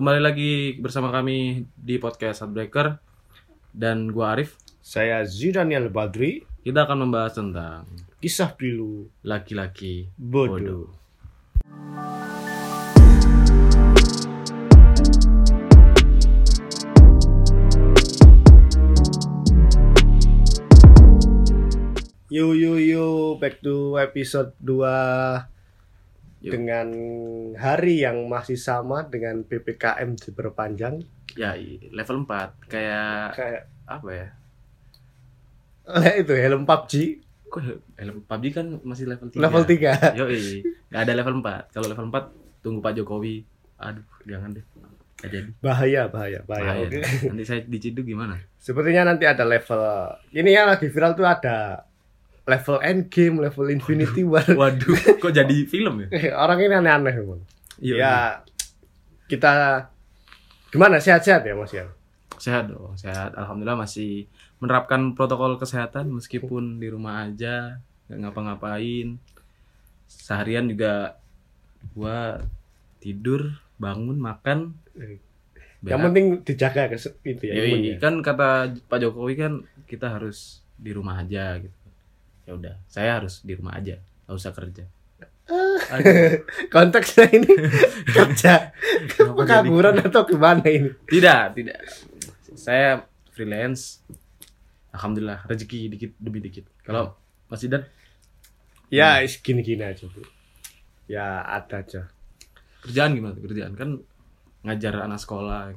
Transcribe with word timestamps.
Kembali 0.00 0.16
lagi 0.16 0.80
bersama 0.80 1.12
kami 1.12 1.68
di 1.76 2.00
podcast 2.00 2.40
Heartbreaker. 2.40 2.96
Dan 3.68 4.08
gua 4.08 4.32
Arif. 4.32 4.56
Saya 4.80 5.20
Zidaniel 5.28 5.92
Badri, 5.92 6.40
Kita 6.64 6.88
akan 6.88 7.04
membahas 7.04 7.36
tentang 7.36 7.84
kisah 8.16 8.56
pilu. 8.56 9.12
laki-laki 9.20 10.08
bodoh. 10.16 10.88
Yo 22.32 22.56
yo 22.56 22.80
yo, 22.80 23.36
back 23.36 23.60
to 23.60 24.00
episode 24.00 24.56
2 24.64 25.59
Yo. 26.40 26.50
dengan 26.50 26.88
hari 27.52 28.00
yang 28.00 28.24
masih 28.24 28.56
sama 28.56 29.04
dengan 29.04 29.44
PPKM 29.44 30.16
diperpanjang 30.16 31.04
Ya 31.36 31.52
level 31.92 32.24
4 32.24 32.66
kayak 32.66 33.36
kayak 33.36 33.62
apa 33.84 34.08
ya? 34.08 34.26
itu 36.16 36.32
helm 36.32 36.64
PUBG 36.64 36.92
Kok 37.50 37.60
level 37.98 38.22
PUBG 38.24 38.44
kan 38.54 38.66
masih 38.80 39.04
level 39.04 39.28
3. 39.28 39.36
level 39.36 39.62
3 39.66 40.16
Yo 40.18 40.24
nggak 40.88 41.02
ada 41.02 41.12
level 41.12 41.34
4. 41.38 41.70
Kalau 41.70 41.86
level 41.86 42.06
4 42.08 42.62
tunggu 42.62 42.78
Pak 42.78 42.92
Jokowi. 42.94 43.42
Aduh, 43.76 44.06
jangan 44.22 44.52
deh. 44.52 44.64
Jadi. 45.20 45.52
bahaya 45.60 46.08
bahaya 46.08 46.40
bahaya, 46.48 46.80
Bahaya. 46.80 46.88
oke. 46.88 47.00
Nanti 47.28 47.44
saya 47.44 47.60
diciduk 47.62 48.08
gimana? 48.08 48.40
Sepertinya 48.56 49.12
nanti 49.12 49.28
ada 49.28 49.44
level 49.44 49.82
ini 50.32 50.50
yang 50.50 50.64
lagi 50.64 50.88
viral 50.88 51.12
tuh 51.12 51.28
ada 51.28 51.84
level 52.50 52.82
end 52.82 53.06
game, 53.06 53.38
level 53.38 53.70
Infinity 53.70 54.26
War. 54.26 54.42
Waduh, 54.42 55.22
kok 55.22 55.30
jadi 55.30 55.56
film 55.70 56.10
ya? 56.10 56.34
Orang 56.34 56.58
ini 56.58 56.74
aneh-aneh, 56.74 57.14
Bang. 57.22 57.42
Iya. 57.78 57.94
Ya 57.96 58.14
kita 59.30 59.86
gimana 60.74 60.98
sehat-sehat 60.98 61.46
ya 61.46 61.54
Mas 61.54 61.70
ya? 61.70 61.86
Sehat 62.34 62.66
dong, 62.66 62.98
sehat. 62.98 63.38
Alhamdulillah 63.38 63.86
masih 63.86 64.26
menerapkan 64.58 65.14
protokol 65.14 65.54
kesehatan 65.56 66.10
meskipun 66.10 66.82
di 66.82 66.90
rumah 66.90 67.30
aja, 67.30 67.78
nggak 68.10 68.18
ngapa-ngapain. 68.26 69.16
Seharian 70.10 70.66
juga 70.66 71.20
gua 71.94 72.42
tidur, 72.98 73.62
bangun, 73.78 74.18
makan. 74.18 74.74
Yang 75.80 75.96
berak. 75.96 76.04
penting 76.04 76.26
dijaga 76.44 76.82
itu 77.24 77.44
ya. 77.48 77.54
Yoi, 77.56 77.96
kan 77.96 78.20
kata 78.20 78.76
Pak 78.84 78.98
Jokowi 79.00 79.34
kan 79.38 79.64
kita 79.88 80.12
harus 80.12 80.60
di 80.76 80.92
rumah 80.92 81.24
aja 81.24 81.56
gitu. 81.56 81.79
Ya 82.50 82.58
udah, 82.58 82.74
saya 82.90 83.22
harus 83.22 83.46
di 83.46 83.54
rumah 83.54 83.78
aja, 83.78 84.02
nggak 84.26 84.34
usah 84.34 84.50
kerja. 84.50 84.82
Aduh, 85.90 86.42
Konteksnya 86.74 87.30
ini 87.30 87.46
kerja 88.18 88.74
pengangguran 89.14 90.02
atau 90.02 90.26
gimana 90.26 90.66
ini? 90.66 90.90
Tidak, 91.06 91.42
tidak. 91.54 91.78
Saya 92.58 93.06
freelance. 93.30 94.02
Alhamdulillah 94.90 95.46
rezeki 95.46 95.94
dikit 95.94 96.10
demi 96.18 96.42
dikit. 96.42 96.66
Kalau 96.82 97.14
Mas 97.46 97.62
Idan 97.62 97.86
Ya 98.90 99.22
is 99.22 99.38
gini-gini 99.38 99.86
aja, 99.86 100.10
Bu. 100.10 100.26
Ya 101.06 101.46
ada 101.46 101.86
aja. 101.86 102.10
kerjaan 102.82 103.14
gimana 103.14 103.38
kerjaan 103.38 103.78
kan 103.78 104.02
ngajar 104.66 105.06
anak 105.06 105.22
sekolah. 105.22 105.70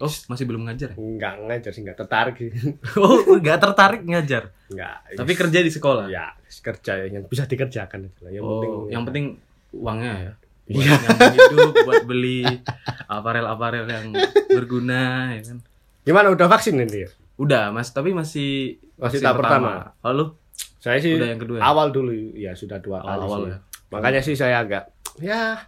Oh 0.00 0.08
masih 0.08 0.48
belum 0.48 0.64
ngajar 0.64 0.92
ya? 0.92 0.96
Enggak 0.96 1.34
ngajar 1.44 1.70
sih, 1.70 1.84
enggak 1.84 1.98
tertarik 2.00 2.34
sih. 2.34 2.50
Oh 2.96 3.36
nggak 3.36 3.58
tertarik 3.60 4.02
ngajar. 4.02 4.48
Enggak. 4.66 4.96
Tapi 5.12 5.32
kerja 5.36 5.58
di 5.60 5.68
sekolah. 5.68 6.08
ya 6.08 6.32
kerja 6.60 7.04
yang 7.04 7.28
bisa 7.28 7.44
dikerjakan. 7.44 8.08
Yang 8.24 8.42
oh 8.42 8.48
penting 8.56 8.72
yang 8.88 9.02
penting 9.04 9.24
uangnya 9.70 10.14
ya. 10.18 10.32
Iya. 10.70 10.94
hidup, 11.34 11.74
buat 11.82 12.06
beli 12.06 12.46
aparel-aparel 13.04 13.84
yang 13.84 14.14
berguna, 14.46 15.34
ya 15.34 15.42
kan. 15.42 15.58
Gimana 16.00 16.30
udah 16.30 16.46
vaksin 16.46 16.78
nanti 16.78 17.04
ya? 17.04 17.10
Udah, 17.36 17.68
mas, 17.68 17.90
tapi 17.90 18.14
masih 18.14 18.78
Masih 18.94 19.18
tahap 19.18 19.42
pertama. 19.42 19.98
Lalu 20.00 20.30
Saya 20.78 20.96
sih 20.96 21.12
udah 21.12 21.28
yang 21.28 21.40
kedua. 21.42 21.56
ya? 21.58 21.62
awal 21.66 21.90
dulu 21.90 22.12
ya 22.32 22.54
sudah 22.54 22.78
dua 22.78 23.02
kali 23.02 23.10
Awal-awal 23.18 23.40
sih. 23.40 23.50
ya. 23.50 23.56
Makanya 23.90 24.20
sih 24.22 24.34
saya 24.38 24.56
agak 24.62 24.84
ya 25.18 25.58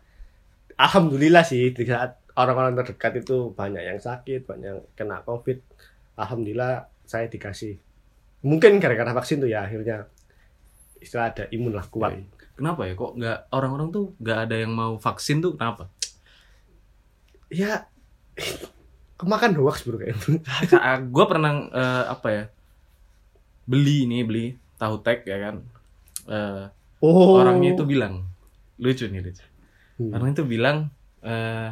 alhamdulillah 0.72 1.42
sih 1.42 1.74
di 1.74 1.84
saat 1.84 2.21
orang-orang 2.34 2.76
terdekat 2.76 3.22
itu 3.22 3.52
banyak 3.52 3.82
yang 3.82 3.98
sakit, 3.98 4.44
banyak 4.44 4.68
yang 4.68 4.80
kena 4.92 5.20
Covid. 5.22 5.60
Alhamdulillah 6.14 6.86
saya 7.02 7.26
dikasih. 7.26 7.76
Mungkin 8.42 8.78
gara-gara 8.78 9.12
vaksin 9.12 9.38
tuh 9.38 9.48
ya 9.48 9.64
akhirnya 9.64 10.06
istilah 10.98 11.30
ada 11.30 11.44
imun 11.48 11.72
lah 11.72 11.86
kuat. 11.86 12.14
Iya. 12.14 12.24
Kenapa 12.52 12.80
ya 12.84 12.94
kok 12.94 13.12
nggak 13.16 13.38
orang-orang 13.50 13.88
tuh 13.90 14.04
nggak 14.18 14.38
ada 14.44 14.56
yang 14.58 14.72
mau 14.72 14.94
vaksin 14.96 15.40
tuh 15.40 15.56
kenapa? 15.56 15.88
Ya 17.48 17.86
kemakan 19.16 19.54
hoax 19.54 19.84
bro 19.84 20.00
kayak 20.00 20.16
itu. 20.18 20.40
gue 21.08 21.24
pernah 21.26 21.52
eh, 21.70 22.04
apa 22.10 22.28
ya 22.28 22.44
beli 23.62 24.04
ini 24.04 24.26
beli 24.26 24.46
tahu 24.76 24.98
tek 25.00 25.22
ya 25.24 25.38
kan 25.38 25.56
Eh, 26.22 26.64
Oh. 27.02 27.34
orangnya 27.34 27.74
itu 27.74 27.82
bilang 27.82 28.30
lucu 28.78 29.10
nih 29.10 29.22
lucu 29.22 29.42
Hmm. 29.98 30.14
orangnya 30.14 30.38
itu 30.38 30.46
bilang 30.48 30.76
eh, 31.20 31.70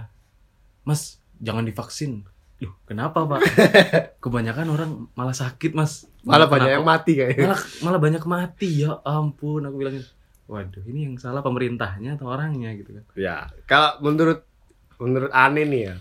mas 0.83 1.01
jangan 1.37 1.63
divaksin 1.63 2.25
Loh, 2.61 2.77
kenapa 2.85 3.25
pak 3.25 3.41
kebanyakan 4.23 4.69
orang 4.69 4.91
malah 5.13 5.33
sakit 5.33 5.73
mas 5.73 6.05
malah 6.21 6.45
banyak 6.45 6.69
Kenapa? 6.69 6.77
yang 6.77 6.87
mati 6.87 7.13
kayaknya. 7.15 7.45
malah 7.47 7.61
malah 7.81 8.01
banyak 8.01 8.25
mati 8.25 8.69
ya 8.79 8.91
ampun 9.01 9.65
aku 9.65 9.77
bilang 9.77 9.97
waduh 10.45 10.85
ini 10.85 11.01
yang 11.05 11.17
salah 11.17 11.41
pemerintahnya 11.41 12.15
atau 12.15 12.29
orangnya 12.29 12.75
gitu 12.75 12.93
kan 12.93 13.05
Ya, 13.15 13.37
kalau 13.65 13.97
menurut 14.03 14.45
menurut 14.99 15.31
aneh 15.31 15.65
nih 15.65 15.83
ya, 15.83 15.95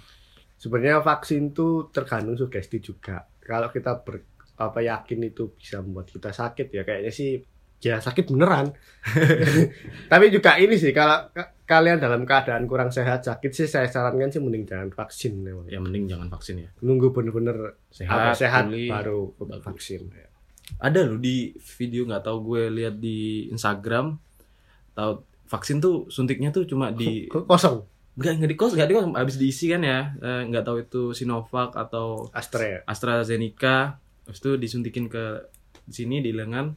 sebenarnya 0.56 1.00
vaksin 1.00 1.54
tuh 1.54 1.88
tergantung 1.88 2.36
sugesti 2.36 2.84
juga. 2.84 3.24
Kalau 3.40 3.70
kita 3.70 3.96
ber, 3.96 4.28
apa 4.58 4.84
yakin 4.84 5.24
itu 5.24 5.56
bisa 5.56 5.80
membuat 5.80 6.10
kita 6.10 6.30
sakit 6.30 6.68
ya 6.68 6.84
kayaknya 6.84 7.08
sih 7.10 7.40
ya 7.80 7.98
sakit 7.98 8.28
beneran. 8.28 8.76
Tapi 10.12 10.26
juga 10.28 10.56
ini 10.56 10.76
sih 10.76 10.92
kalau 10.92 11.30
ka- 11.30 11.56
kalian 11.64 11.98
dalam 11.98 12.24
keadaan 12.24 12.66
kurang 12.66 12.90
sehat 12.90 13.22
sakit 13.22 13.52
sih 13.52 13.66
saya 13.66 13.86
sarankan 13.86 14.28
sih 14.28 14.38
mending 14.38 14.66
jangan 14.66 14.90
vaksin 14.90 15.38
memang. 15.38 15.66
ya 15.66 15.78
mending 15.78 16.06
jangan 16.06 16.28
vaksin 16.28 16.60
ya 16.60 16.70
Nunggu 16.80 17.10
bener-bener 17.10 17.56
sehat 17.88 18.12
apa 18.12 18.32
sehat 18.34 18.64
baru 18.68 19.32
Bagus. 19.38 19.64
vaksin. 19.64 20.02
ada 20.78 21.00
loh 21.02 21.18
di 21.18 21.50
video 21.72 22.06
nggak 22.06 22.22
tahu 22.22 22.38
gue 22.48 22.64
lihat 22.72 22.96
di 22.96 23.50
Instagram 23.50 24.18
tahu 24.92 25.12
vaksin 25.46 25.78
tuh 25.78 26.06
suntiknya 26.08 26.50
tuh 26.50 26.66
cuma 26.66 26.92
di 26.92 27.26
Kosong 27.26 27.82
nggak 28.14 28.34
nggak 28.36 28.50
di 28.50 28.58
kos 28.58 28.74
nggak 28.74 28.86
di 28.86 28.94
kos 28.94 29.06
habis 29.14 29.38
diisi 29.38 29.66
kan 29.66 29.80
ya 29.80 30.12
Eh, 30.16 30.42
nggak 30.46 30.62
tahu 30.62 30.78
itu 30.80 31.02
Sinovac 31.12 31.72
atau 31.74 32.28
Astra. 32.30 32.62
ya? 32.62 32.80
AstraZeneca 32.84 33.96
habis 34.26 34.40
itu 34.40 34.58
disuntikin 34.58 35.08
ke 35.08 35.48
sini 35.88 36.20
di 36.20 36.30
lengan 36.30 36.76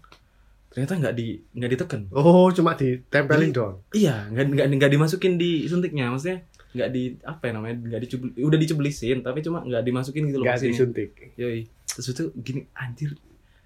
ternyata 0.73 0.93
nggak 0.97 1.15
di 1.15 1.27
nggak 1.53 1.71
ditekan 1.71 2.01
Oh, 2.11 2.49
cuma 2.49 2.73
ditempelin 2.73 3.39
Jadi- 3.47 3.55
doang. 3.55 3.77
iya 3.93 4.27
nggak 4.27 4.45
nggak 4.49 4.67
nggak 4.75 4.91
dimasukin 4.91 5.37
di 5.37 5.65
suntiknya 5.65 6.09
maksudnya 6.09 6.41
nggak 6.73 6.89
di 6.89 7.03
apa 7.23 7.43
ya 7.43 7.53
namanya 7.53 7.75
nggak 7.87 8.01
dicubli 8.01 8.31
udah 8.39 8.57
dicebelisin 8.57 9.21
tapi 9.21 9.39
cuma 9.41 9.61
nggak 9.61 9.83
dimasukin 9.83 10.25
gitu 10.25 10.37
loh 10.37 10.45
Enggak 10.45 10.57
vaksinnya. 10.57 10.73
disuntik. 10.75 11.11
Yoi. 11.35 11.61
Terus 11.85 12.07
itu 12.09 12.25
gini 12.35 12.61
anjir 12.73 13.13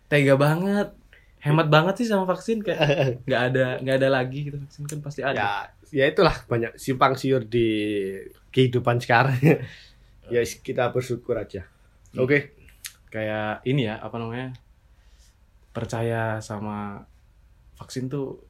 tega 0.05 0.35
banget 0.35 0.91
hemat 1.39 1.67
banget 1.69 1.95
sih 1.97 2.07
sama 2.07 2.27
vaksin 2.27 2.59
kayak 2.61 2.83
nggak 3.27 3.43
ada 3.45 3.67
nggak 3.79 3.97
ada 3.97 4.09
lagi 4.13 4.39
gitu 4.45 4.59
vaksin 4.59 4.85
kan 4.85 4.99
pasti 4.99 5.23
ada 5.23 5.39
ya 5.39 5.51
ya 5.95 6.05
itulah 6.05 6.35
banyak 6.45 6.75
simpang 6.75 7.15
siur 7.15 7.47
di 7.47 7.69
kehidupan 8.49 8.99
sekarang 8.99 9.39
ya 10.27 10.43
kita 10.43 10.91
bersyukur 10.91 11.37
aja 11.37 11.63
Hmm. 12.09 12.25
oke 12.25 12.39
kayak 13.09 13.61
ini 13.63 13.85
ya 13.85 14.01
apa 14.01 14.17
namanya 14.17 14.51
percaya 15.77 16.41
sama 16.41 17.05
vaksin 17.77 18.09
tuh 18.09 18.41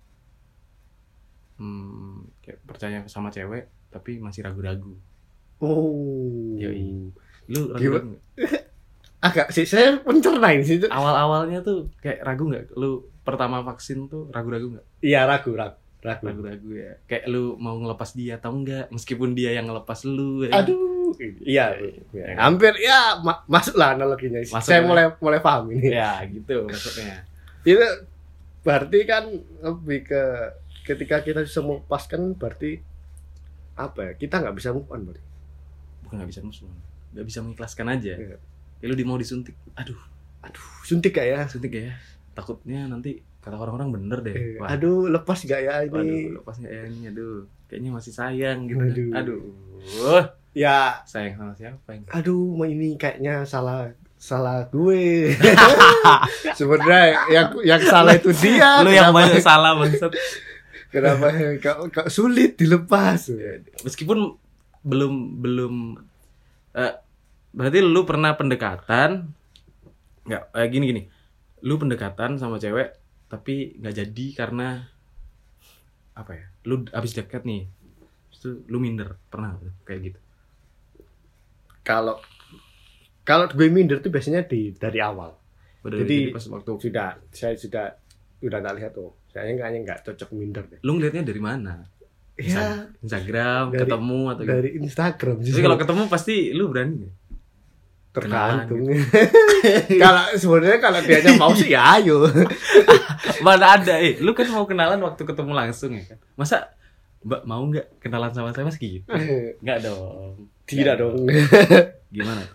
hmm, 1.59 2.38
kayak 2.47 2.62
percaya 2.62 3.03
sama 3.10 3.34
cewek 3.34 3.66
tapi 3.91 4.22
masih 4.22 4.47
ragu-ragu. 4.47 4.94
Oh. 5.59 6.54
Yoi. 6.54 7.11
lu 7.46 7.70
ragu-ragu 7.70 8.19
agak 9.26 9.55
sih 9.55 9.62
saya 9.62 10.02
mencerna 10.02 10.50
ini 10.50 10.67
sih 10.67 10.78
awal-awalnya 10.87 11.67
tuh 11.67 11.90
kayak 11.99 12.23
ragu 12.23 12.46
nggak? 12.46 12.78
Lu 12.78 13.11
pertama 13.26 13.67
vaksin 13.67 14.06
tuh 14.06 14.31
ragu-ragu 14.31 14.79
nggak? 14.79 14.87
Iya 15.02 15.26
ragu 15.26 15.50
ragu 15.58 15.82
ragu. 16.06 16.31
Ragu-ragu 16.31 16.70
ya. 16.70 16.93
Kayak 17.11 17.25
lu 17.26 17.58
mau 17.58 17.75
ngelepas 17.75 18.14
dia 18.14 18.38
atau 18.38 18.55
enggak 18.55 18.87
meskipun 18.94 19.34
dia 19.34 19.50
yang 19.58 19.67
ngelepas 19.67 20.06
lu 20.06 20.46
ya. 20.46 20.62
aduh 20.62 20.95
iya 21.43 21.67
Iya. 22.13 22.37
hampir 22.37 22.73
ya 22.79 23.21
ma 23.21 23.43
masuk 23.47 23.75
lah 23.77 23.95
analoginya. 23.97 24.41
Masuk 24.43 24.67
saya 24.67 24.81
ya. 24.83 24.87
mulai 24.87 25.05
mulai 25.19 25.41
paham 25.41 25.73
ini. 25.73 25.93
Ya 25.95 26.21
gitu 26.29 26.67
maksudnya. 26.67 27.25
Itu 27.67 27.83
berarti 28.63 28.99
kan 29.07 29.25
lebih 29.63 30.07
ke 30.07 30.23
ketika 30.87 31.23
kita 31.23 31.43
bisa 31.43 31.63
melepaskan 31.63 32.35
berarti 32.39 32.79
apa 33.77 34.11
ya 34.11 34.13
kita 34.17 34.41
nggak 34.41 34.57
bisa 34.57 34.73
move 34.73 34.89
on 34.89 35.05
berarti. 35.07 35.23
Bukan 36.07 36.15
nggak 36.23 36.31
bisa 36.31 36.41
musuh 36.43 36.67
nggak 37.17 37.27
bisa 37.27 37.39
mengikhlaskan 37.41 37.87
aja. 37.89 38.15
Iya. 38.17 38.37
ya 38.77 38.87
lu 38.87 38.95
di 38.95 39.05
mau 39.09 39.17
disuntik 39.17 39.57
aduh. 39.73 39.97
Suntik 40.87 41.11
gak 41.11 41.27
ya? 41.27 41.41
Suntik 41.51 41.75
ya? 41.75 41.91
Takutnya 42.31 42.87
nanti 42.87 43.19
kata 43.43 43.59
orang-orang 43.59 43.99
bener 43.99 44.19
deh. 44.23 44.37
Eh, 44.37 44.55
Wah, 44.63 44.71
aduh 44.79 45.11
lepas 45.11 45.43
gak 45.43 45.59
ya 45.59 45.83
ini? 45.83 45.91
Waduh 45.91 46.39
lepas 46.39 46.55
nggak 46.63 46.71
ya 46.71 46.83
ini? 46.87 47.01
Aduh 47.11 47.51
kayaknya 47.67 47.91
masih 47.91 48.13
sayang 48.15 48.71
gitu. 48.71 48.79
Aduh. 48.79 49.11
aduh 49.11 49.41
ya. 50.56 51.05
Sayang 51.05 51.37
sama 51.37 51.53
siapa 51.53 51.88
ini? 51.93 52.08
Aduh 52.08 52.56
ini 52.64 52.97
kayaknya 52.97 53.44
salah 53.44 53.93
salah 54.17 54.64
gue. 54.73 55.37
Sebenarnya 56.58 57.29
yang 57.29 57.49
yang 57.61 57.82
salah 57.85 58.17
itu 58.17 58.32
dia. 58.32 58.81
Lu 58.81 58.88
yang 58.88 59.12
banyak 59.12 59.44
salah 59.44 59.76
bangsat 59.76 60.17
kenapa? 60.88 61.29
Kok, 61.61 61.79
kok 61.93 62.08
sulit 62.08 62.56
dilepas. 62.56 63.31
Meskipun 63.85 64.35
belum 64.81 65.44
belum 65.44 65.75
eh, 66.73 66.94
berarti 67.53 67.79
lu 67.85 68.03
pernah 68.08 68.32
pendekatan? 68.35 69.29
Nggak 70.25 70.43
eh, 70.56 70.67
gini 70.73 70.85
gini. 70.88 71.03
Lu 71.69 71.76
pendekatan 71.76 72.41
sama 72.41 72.56
cewek 72.56 72.97
tapi 73.29 73.76
nggak 73.76 73.94
jadi 73.94 74.26
karena 74.32 74.88
apa 76.17 76.32
ya? 76.32 76.47
Lu 76.64 76.88
abis 76.88 77.12
deket 77.12 77.44
nih 77.44 77.69
Terus 78.32 78.38
itu 78.41 78.50
lu 78.73 78.81
minder. 78.81 79.20
Pernah 79.29 79.61
kayak 79.85 80.00
gitu 80.12 80.20
kalau 81.87 82.19
kalau 83.23 83.47
gue 83.47 83.71
minder 83.71 84.03
tuh 84.03 84.11
biasanya 84.11 84.43
di 84.43 84.75
dari 84.75 84.99
awal. 84.99 85.31
Udah, 85.87 86.03
Jadi- 86.03 86.35
pas 86.35 86.43
waktu 86.50 86.71
sudah 86.83 87.09
saya 87.31 87.55
sudah 87.55 87.87
udah 88.43 88.59
tak 88.59 88.75
lihat 88.75 88.91
tuh. 88.91 89.15
Saya 89.31 89.55
kayaknya 89.55 89.79
nggak 89.87 89.99
cocok 90.03 90.31
minder 90.35 90.67
deh. 90.67 90.79
Lu 90.83 90.99
ngeliatnya 90.99 91.23
dari 91.23 91.38
mana? 91.38 91.87
Ya. 92.37 92.91
Instagram 93.00 93.71
Dari- 93.71 93.81
ketemu 93.87 94.21
atau 94.29 94.43
gitu 94.44 94.53
dari 94.53 94.71
Instagram 94.77 95.37
tapi 95.41 95.62
kalau 95.62 95.79
ketemu 95.81 96.03
pasti 96.11 96.35
lu 96.53 96.69
berani 96.69 97.09
tergantung. 98.12 98.81
Kalau 100.05 100.25
sebenarnya 100.32 100.81
kalau 100.81 101.00
dianya 101.05 101.32
mau 101.37 101.53
sih 101.53 101.77
ya 101.77 102.00
ayo. 102.00 102.25
Mana 103.44 103.77
ada 103.77 104.00
eh 104.00 104.17
lu 104.25 104.32
kan 104.32 104.49
mau 104.49 104.65
kenalan 104.65 104.97
waktu 105.05 105.21
ketemu 105.21 105.53
langsung 105.53 105.93
ya 105.93 106.05
kan? 106.09 106.19
Masa 106.32 106.75
mbak 107.26 107.43
mau 107.43 107.62
nggak 107.67 107.99
kenalan 107.99 108.31
sama 108.31 108.55
saya 108.55 108.70
mas? 108.70 108.78
Gitu. 108.78 109.02
Nggak 109.62 109.78
dong. 109.82 110.46
Tidak 110.62 110.94
dong. 110.94 111.26
gimana? 112.14 112.46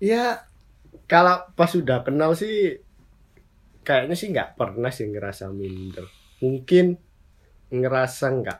Ya 0.00 0.48
kalau 1.04 1.44
pas 1.52 1.68
sudah 1.68 2.00
kenal 2.00 2.32
sih 2.32 2.80
kayaknya 3.84 4.16
sih 4.16 4.32
nggak 4.32 4.56
pernah 4.56 4.88
sih 4.88 5.12
ngerasa 5.12 5.52
minder. 5.52 6.08
Mungkin 6.40 6.96
ngerasa 7.68 8.26
nggak. 8.32 8.58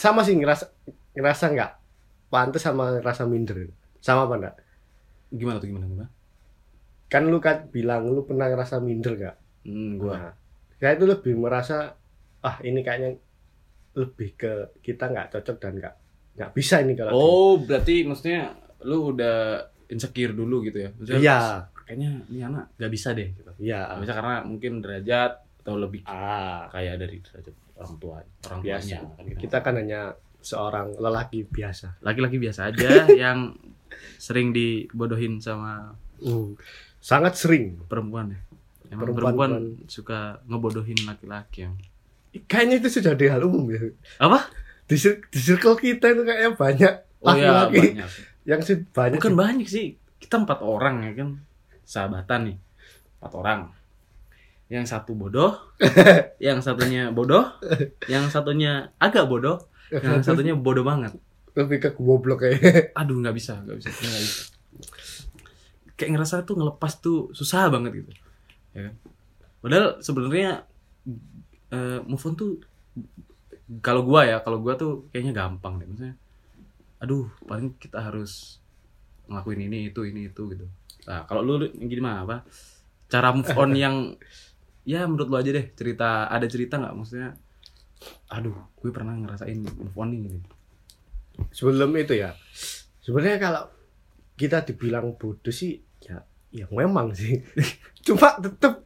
Sama 0.00 0.24
sih 0.24 0.40
ngerasa 0.40 0.72
ngerasa 1.12 1.44
nggak. 1.52 1.72
Pantas 2.32 2.64
sama 2.64 2.96
ngerasa 2.96 3.28
minder. 3.28 3.68
Sama 4.00 4.24
apa 4.24 4.34
enggak 4.40 4.56
gimana 5.34 5.58
tuh 5.58 5.68
gimana 5.68 5.86
gimana? 5.90 6.08
Kan 7.10 7.28
lu 7.30 7.38
kan 7.42 7.68
bilang 7.68 8.06
lu 8.10 8.22
pernah 8.24 8.46
ngerasa 8.48 8.78
minder 8.78 9.18
nggak? 9.18 9.36
Hmm, 9.66 9.98
gua. 9.98 10.14
Nah, 10.14 10.32
saya 10.78 10.94
itu 10.94 11.06
lebih 11.10 11.34
merasa 11.38 11.98
ah 12.44 12.56
ini 12.62 12.84
kayaknya 12.84 13.18
lebih 13.94 14.34
ke 14.34 14.52
kita 14.80 15.06
nggak 15.06 15.28
cocok 15.30 15.56
dan 15.58 15.72
nggak 15.76 15.94
nggak 16.34 16.50
bisa 16.50 16.82
ini 16.82 16.92
kalau 16.92 17.12
oh 17.12 17.52
berarti 17.58 18.02
maksudnya 18.02 18.50
lu 18.82 19.14
udah 19.14 19.62
insecure 19.86 20.32
dulu 20.32 20.60
gitu 20.62 20.78
ya? 20.80 20.90
Maksudnya, 20.92 21.20
iya. 21.20 21.38
kayaknya 21.76 22.10
ini 22.26 22.40
anak 22.42 22.74
nggak 22.74 22.92
bisa 22.92 23.12
deh 23.12 23.28
gitu. 23.30 23.50
Iya. 23.60 23.94
Bisa 23.96 24.12
karena 24.12 24.42
mungkin 24.42 24.82
derajat 24.82 25.32
atau 25.64 25.74
lebih 25.76 26.02
ah. 26.04 26.68
kaya 26.68 26.96
dari 26.96 27.20
derajat 27.20 27.54
orang 27.74 27.94
tua 27.96 28.16
orang 28.44 28.60
Biasa. 28.60 28.84
tuanya 28.84 28.98
kan 29.14 29.24
gitu. 29.24 29.38
kita 29.40 29.56
kan 29.60 29.74
hanya 29.78 30.00
seorang 30.40 30.86
lelaki 30.96 31.46
biasa. 31.46 32.02
Laki-laki 32.02 32.36
biasa 32.36 32.60
aja 32.68 32.90
yang 33.24 33.54
sering 34.18 34.50
dibodohin 34.50 35.38
sama 35.38 35.94
Hmm, 36.14 36.56
sangat 36.98 37.34
sering. 37.34 37.78
perempuan 37.84 38.32
ya. 38.32 38.40
Emang 38.88 39.12
Perempuan- 39.12 39.50
perempuan, 39.50 39.52
suka 39.86 40.40
ngebodohin 40.46 40.96
laki-laki 41.04 41.66
yang 41.66 41.74
kayaknya 42.42 42.82
itu 42.82 42.88
sudah 42.98 43.14
di 43.14 43.26
hal 43.30 43.46
umum 43.46 43.70
ya. 43.70 43.80
Apa? 44.18 44.50
Di, 44.84 44.96
di 45.30 45.38
circle 45.38 45.78
kita 45.78 46.12
itu 46.12 46.22
kayaknya 46.26 46.50
banyak 46.58 46.94
oh 47.24 47.32
ya 47.32 47.48
laki-laki 47.64 47.96
banyak. 47.96 48.10
yang 48.44 48.60
sih 48.60 48.76
banyak 48.90 49.18
bukan 49.22 49.34
banyak 49.38 49.68
sih. 49.70 49.86
Kita 50.18 50.42
empat 50.42 50.60
orang 50.60 51.06
ya 51.06 51.12
kan. 51.14 51.28
Sahabatan 51.86 52.40
nih. 52.50 52.56
Empat 53.20 53.32
orang. 53.38 53.60
Yang 54.68 54.84
satu 54.90 55.14
bodoh 55.14 55.56
yang 56.46 56.58
satunya 56.58 57.14
bodoh 57.14 57.46
yang 58.10 58.26
satunya 58.32 58.90
agak 58.98 59.30
bodoh 59.30 59.62
yang 59.92 60.20
satunya 60.24 60.58
bodoh 60.58 60.82
banget. 60.82 61.14
Lebih 61.54 61.78
ke 61.78 61.90
goblok 61.94 62.42
kayak 62.42 62.90
aduh 62.98 63.14
nggak 63.22 63.36
bisa 63.36 63.62
nggak 63.62 63.78
bisa 63.78 63.88
nggak 63.94 64.22
bisa. 64.26 64.42
Kayak 65.94 66.10
ngerasa 66.18 66.42
tuh 66.42 66.58
ngelepas 66.58 66.92
tuh 66.98 67.30
susah 67.30 67.70
banget 67.70 68.02
gitu. 68.02 68.10
Ya 68.74 68.90
kan? 68.90 68.94
Padahal 69.62 70.02
sebenarnya 70.02 70.66
eh, 71.70 72.00
move 72.04 72.24
on 72.26 72.34
tuh 72.34 72.50
kalau 73.80 74.04
gua 74.04 74.28
ya 74.28 74.36
kalau 74.44 74.60
gua 74.60 74.76
tuh 74.76 75.08
kayaknya 75.08 75.32
gampang 75.32 75.80
deh. 75.80 75.88
Maksudnya 75.88 76.16
aduh 77.00 77.28
paling 77.44 77.76
kita 77.76 78.00
harus 78.00 78.60
ngelakuin 79.28 79.68
ini 79.68 79.92
itu 79.92 80.04
ini 80.04 80.28
itu 80.32 80.42
gitu. 80.52 80.66
Nah 81.08 81.24
kalau 81.28 81.44
lu 81.44 81.68
gimana 81.88 82.24
apa 82.24 82.36
cara 83.08 83.32
move 83.32 83.52
on 83.56 83.72
yang 83.84 83.96
ya 84.84 85.08
menurut 85.08 85.28
lu 85.32 85.36
aja 85.40 85.50
deh 85.52 85.66
cerita 85.72 86.28
ada 86.28 86.46
cerita 86.48 86.80
nggak? 86.80 86.94
Maksudnya 86.96 87.30
aduh 88.28 88.56
gue 88.80 88.90
pernah 88.92 89.16
ngerasain 89.16 89.58
move 89.60 89.96
on 89.96 90.08
nih 90.12 90.20
gitu. 90.28 90.50
Sebelum 91.50 91.90
itu 91.96 92.14
ya 92.20 92.36
sebenarnya 93.04 93.38
kalau 93.40 93.64
kita 94.34 94.64
dibilang 94.66 95.14
bodoh 95.14 95.54
sih 95.54 95.80
ya 96.04 96.20
ya 96.52 96.68
memang 96.68 97.12
sih. 97.16 97.40
Cuma 98.06 98.36
tetep 98.40 98.84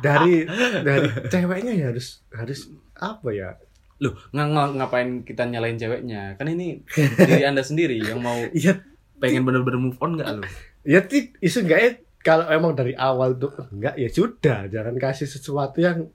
dari 0.00 0.44
dari 0.80 1.08
ceweknya 1.26 1.72
ya 1.72 1.86
harus 1.88 2.20
harus 2.30 2.68
apa 2.94 3.30
ya 3.30 3.50
Loh, 3.98 4.16
ng 4.30 4.48
ng- 4.48 4.74
ngapain 4.74 5.20
kita 5.20 5.44
nyalain 5.44 5.76
ceweknya? 5.76 6.32
Kan 6.34 6.48
ini 6.48 6.80
diri 7.20 7.44
Anda 7.44 7.60
sendiri 7.60 8.00
yang 8.00 8.18
mau 8.18 8.32
ya 8.50 8.80
pengen 9.16 9.44
bener-bener 9.44 9.76
move 9.78 9.96
on 9.98 10.16
nggak 10.16 10.28
lo? 10.34 10.42
ya 10.80 11.04
ti 11.04 11.36
isu 11.36 11.62
enggak 11.62 11.78
ya 11.78 11.90
kalau 12.18 12.48
emang 12.48 12.72
dari 12.72 12.92
awal 12.92 13.36
tuh 13.36 13.52
enggak 13.68 13.94
ya 13.94 14.08
sudah 14.08 14.64
jangan 14.66 14.96
kasih 14.96 15.28
sesuatu 15.28 15.78
yang 15.78 16.08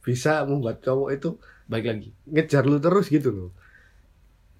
bisa 0.00 0.42
membuat 0.42 0.78
cowok 0.80 1.10
itu 1.12 1.30
Baik 1.66 1.86
lagi. 1.88 2.08
ngejar 2.24 2.62
lu 2.62 2.78
terus 2.78 3.06
gitu 3.06 3.30
loh 3.30 3.50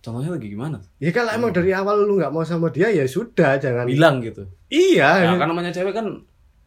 Contohnya 0.01 0.33
lagi 0.33 0.49
gimana? 0.49 0.81
ya 0.97 1.11
kalau 1.11 1.31
emang 1.31 1.51
dari 1.51 1.71
awal 1.71 2.03
lu 2.03 2.17
nggak 2.17 2.31
mau 2.31 2.43
sama 2.43 2.67
dia 2.69 2.89
ya 2.89 3.05
sudah 3.05 3.57
jangan 3.57 3.85
Bilang 3.85 4.19
gitu. 4.21 4.51
iya 4.67 5.23
Nah, 5.25 5.37
kan 5.37 5.47
namanya 5.47 5.71
cewek 5.71 5.93
kan 5.93 6.07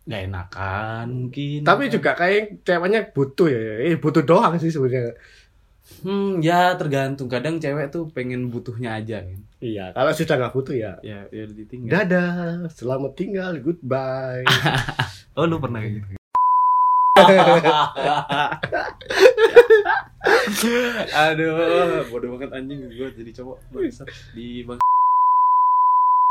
nggak 0.03 0.21
enakan 0.25 1.05
mungkin. 1.09 1.63
tapi 1.63 1.87
juga 1.87 2.11
kayak 2.13 2.61
ceweknya 2.61 3.09
butuh 3.09 3.47
ya 3.47 3.59
eh 3.83 3.95
butuh 3.95 4.21
doang 4.21 4.51
sih 4.57 4.67
sebenarnya 4.67 5.15
hmm 6.03 6.39
ya 6.39 6.75
tergantung. 6.75 7.27
Kadang 7.27 7.57
cewek 7.57 7.87
tuh 7.87 8.07
pengen 8.09 8.47
butuhnya 8.47 8.95
aja 8.95 9.19
kan. 9.19 9.35
iya 9.59 9.91
kalau 9.91 10.11
sudah 10.11 10.35
nggak 10.37 10.51
butuh 10.51 10.73
ya 10.73 10.91
Ya, 10.99 11.23
ya 11.27 11.43
ditinggal. 11.45 11.91
dadah 12.03 12.67
selamat 12.69 13.11
tinggal 13.13 13.51
goodbye 13.59 14.43
Oh, 15.35 15.43
lu 15.43 15.57
pernah 15.57 15.79
kayak 15.79 15.97
gitu. 15.97 16.05
Aduh, 21.15 22.05
bodoh 22.07 22.27
banget 22.37 22.49
anjing 22.53 22.79
gua 22.89 23.09
jadi 23.11 23.31
cowok 23.33 23.57
di 24.33 24.63
bang 24.63 24.77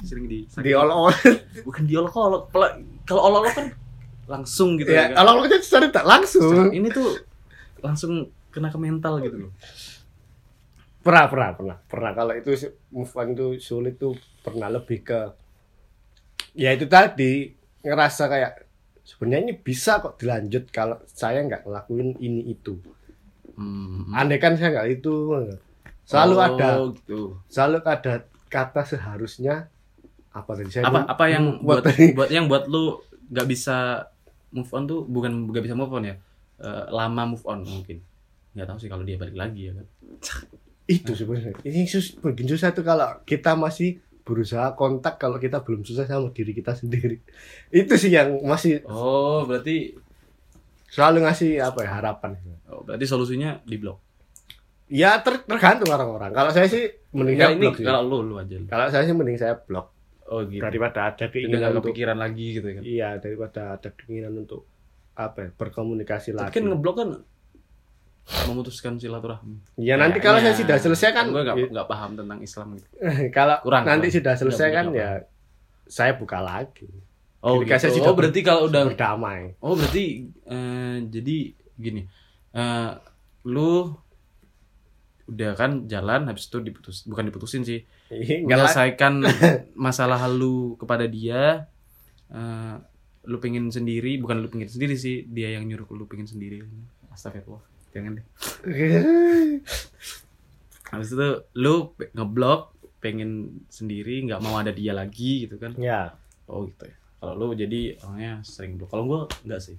sering 0.02 0.26
di 0.26 0.44
di 0.46 0.72
olok 0.74 1.14
bukan 1.66 1.82
diolok-olok 1.86 2.50
kalau 3.06 3.22
olok-olok 3.30 3.54
kan 3.54 3.66
langsung 4.26 4.78
gitu 4.78 4.90
ya 4.90 5.10
kan. 5.14 5.22
olok 5.22 5.32
oloknya 5.42 5.58
secara 5.62 5.86
tak 5.90 6.06
langsung 6.06 6.70
ini 6.74 6.88
tuh 6.90 7.18
langsung 7.82 8.30
kena 8.50 8.68
ke 8.70 8.78
mental 8.78 9.22
gitu 9.22 9.48
loh 9.48 9.52
pernah 11.02 11.26
pernah 11.26 11.48
pernah 11.54 11.76
pernah 11.82 12.10
kalau 12.14 12.34
itu 12.38 12.50
move 12.94 13.10
on 13.18 13.34
itu 13.34 13.46
sulit 13.58 13.98
tuh 13.98 14.14
pernah 14.46 14.70
lebih 14.70 15.02
ke 15.02 15.20
ya 16.54 16.70
itu 16.70 16.86
tadi 16.86 17.50
ngerasa 17.82 18.30
kayak 18.30 18.52
sebenarnya 19.02 19.50
ini 19.50 19.54
bisa 19.58 19.98
kok 19.98 20.14
dilanjut 20.22 20.70
kalau 20.70 21.02
saya 21.10 21.42
nggak 21.42 21.66
ngelakuin 21.66 22.14
ini 22.22 22.54
itu 22.54 22.78
hmm. 23.58 24.14
andai 24.14 24.38
kan 24.38 24.54
saya 24.54 24.78
nggak 24.78 24.88
itu 25.02 25.14
selalu 26.06 26.34
Oh, 26.38 26.42
ada 26.46 26.70
gitu. 26.94 27.20
selalu 27.50 27.76
ada 27.82 28.14
kata 28.46 28.82
seharusnya 28.86 29.71
apa 30.32 30.50
tadi 30.56 30.70
saya 30.72 30.88
apa 30.88 31.04
apa 31.04 31.24
yang 31.28 31.60
buat 31.60 31.84
tadi. 31.84 32.16
buat 32.16 32.32
yang 32.32 32.48
buat 32.48 32.64
lu 32.66 32.96
nggak 33.28 33.46
bisa 33.48 34.08
move 34.52 34.68
on 34.72 34.84
tuh 34.88 35.04
bukan 35.04 35.48
nggak 35.52 35.64
bisa 35.64 35.76
move 35.76 35.92
on 35.92 36.08
ya? 36.08 36.16
Eh, 36.60 36.84
lama 36.88 37.36
move 37.36 37.44
on 37.44 37.64
mungkin. 37.68 38.00
Nggak 38.56 38.66
tahu 38.72 38.78
sih 38.80 38.88
kalau 38.88 39.04
dia 39.04 39.20
balik 39.20 39.36
lagi 39.36 39.68
ya 39.68 39.72
kan. 39.76 39.86
Itu 40.96 41.12
sebenarnya 41.14 41.56
ini 41.68 41.86
sus 41.86 42.16
bikin 42.16 42.48
susah 42.48 42.72
tuh 42.72 42.84
kalau 42.84 43.20
kita 43.28 43.54
masih 43.54 44.00
berusaha 44.22 44.72
kontak 44.78 45.18
kalau 45.18 45.36
kita 45.36 45.60
belum 45.60 45.84
susah 45.84 46.08
sama 46.08 46.32
diri 46.32 46.56
kita 46.56 46.72
sendiri. 46.72 47.20
Itu 47.84 48.00
sih 48.00 48.12
yang 48.12 48.40
masih 48.48 48.80
oh 48.88 49.44
berarti 49.44 49.92
selalu 50.88 51.28
ngasih 51.28 51.60
apa 51.60 51.84
ya 51.84 51.90
harapan. 52.00 52.40
Oh, 52.72 52.84
berarti 52.88 53.04
solusinya 53.04 53.60
di 53.68 53.76
blok. 53.76 54.00
Ya 54.92 55.16
ter- 55.24 55.44
tergantung 55.44 55.88
orang-orang. 55.88 56.32
Kalau 56.36 56.52
saya 56.52 56.68
sih 56.68 56.88
mending 57.16 57.36
Enggak, 57.36 57.48
saya 57.48 57.56
ini 57.56 57.64
blok 57.64 57.76
kalau 57.84 58.00
lu 58.04 58.18
lu 58.24 58.34
aja. 58.40 58.56
Kalau 58.64 58.86
saya 58.88 59.04
sih 59.04 59.16
mending 59.16 59.36
saya 59.40 59.56
blok 59.56 59.91
oh 60.32 60.40
gitu 60.44 60.58
daripada 60.58 61.12
ada 61.12 61.24
keinginan 61.28 61.60
untuk 61.70 61.84
kepikiran 61.86 62.16
lagi 62.16 62.46
gitu 62.54 62.64
ya 62.64 62.74
kan 62.74 62.82
iya 62.82 63.08
daripada 63.16 63.76
ada 63.76 63.88
keinginan 63.92 64.34
untuk 64.40 64.64
apa 65.12 65.38
ya, 65.38 65.48
berkomunikasi 65.52 66.32
tapi 66.32 66.40
lagi 66.40 66.54
kan 66.54 66.64
ngeblok 66.66 66.96
kan 66.96 67.08
memutuskan 68.46 68.96
silaturahmi 68.96 69.58
Ya 69.76 69.98
nanti 69.98 70.18
kalau 70.18 70.38
saya 70.38 70.50
Kayaknya. 70.50 70.62
sudah 70.62 70.76
selesai 70.80 71.10
kan 71.10 71.26
gue 71.28 71.42
nggak 71.42 71.56
i- 71.58 71.70
nggak 71.70 71.86
paham 71.86 72.10
tentang 72.14 72.38
Islam 72.40 72.66
gitu 72.72 72.86
kalau 73.36 73.56
Kurang, 73.60 73.82
nanti 73.84 74.08
kurang. 74.08 74.16
sudah 74.16 74.34
selesai 74.34 74.68
kan 74.70 74.86
ya 74.90 75.10
saya 75.84 76.16
buka 76.16 76.38
lagi. 76.40 76.88
oh 77.40 77.60
Ketika 77.60 77.76
saya 77.76 77.90
gitu. 77.90 77.98
sudah 78.00 78.08
oh 78.08 78.16
berarti 78.16 78.40
kalau 78.40 78.62
udah 78.66 78.82
Berdamai. 78.88 79.40
oh 79.58 79.74
berarti 79.74 80.04
eh, 80.46 80.96
jadi 81.04 81.36
gini 81.74 82.02
eh, 82.52 82.90
lu 83.44 83.90
udah 85.32 85.52
kan 85.56 85.88
jalan 85.88 86.28
habis 86.28 86.46
itu 86.46 86.60
diputus 86.60 87.08
bukan 87.08 87.32
diputusin 87.32 87.64
sih. 87.64 87.80
Lah. 88.12 88.44
menyelesaikan 88.44 89.24
masalah 89.88 90.28
lu 90.28 90.76
kepada 90.76 91.08
dia 91.08 91.66
eh, 92.28 92.76
lu 93.24 93.40
pengen 93.40 93.72
sendiri 93.72 94.20
bukan 94.20 94.44
lu 94.44 94.52
pengen 94.52 94.68
sendiri 94.68 94.98
sih 94.98 95.24
dia 95.24 95.56
yang 95.56 95.64
nyuruh 95.64 95.88
lu 95.96 96.04
pengen 96.04 96.28
sendiri. 96.28 96.60
Astagfirullah 97.12 97.64
jangan 97.92 98.20
deh. 98.20 98.26
Habis 100.92 101.08
itu 101.16 101.28
lu 101.56 101.96
ngeblok 102.12 102.76
pengen 103.00 103.64
sendiri 103.72 104.22
nggak 104.28 104.44
mau 104.44 104.60
ada 104.60 104.70
dia 104.70 104.92
lagi 104.92 105.48
gitu 105.48 105.56
kan. 105.56 105.72
Ya, 105.80 106.14
oh 106.46 106.68
gitu 106.68 106.86
ya. 106.86 106.96
Kalau 107.18 107.32
lu 107.38 107.46
jadi 107.56 107.96
orangnya 108.04 108.44
sering 108.44 108.76
blok. 108.76 108.92
Kalau 108.92 109.04
gua 109.08 109.20
nggak 109.44 109.60
sih. 109.60 109.76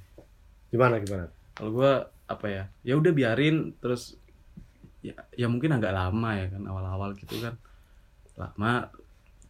Gimana 0.73 0.97
gimana? 0.97 1.29
kalau 1.53 1.71
gua 1.71 1.91
apa 2.25 2.45
ya 2.49 2.63
ya 2.81 2.93
udah 2.97 3.13
biarin 3.13 3.77
terus 3.77 4.17
ya 5.03 5.13
ya 5.35 5.47
mungkin 5.51 5.75
agak 5.75 5.91
lama 5.91 6.29
ya 6.39 6.47
kan 6.47 6.63
awal-awal 6.63 7.11
gitu 7.19 7.35
kan 7.43 7.59
lama 8.39 8.87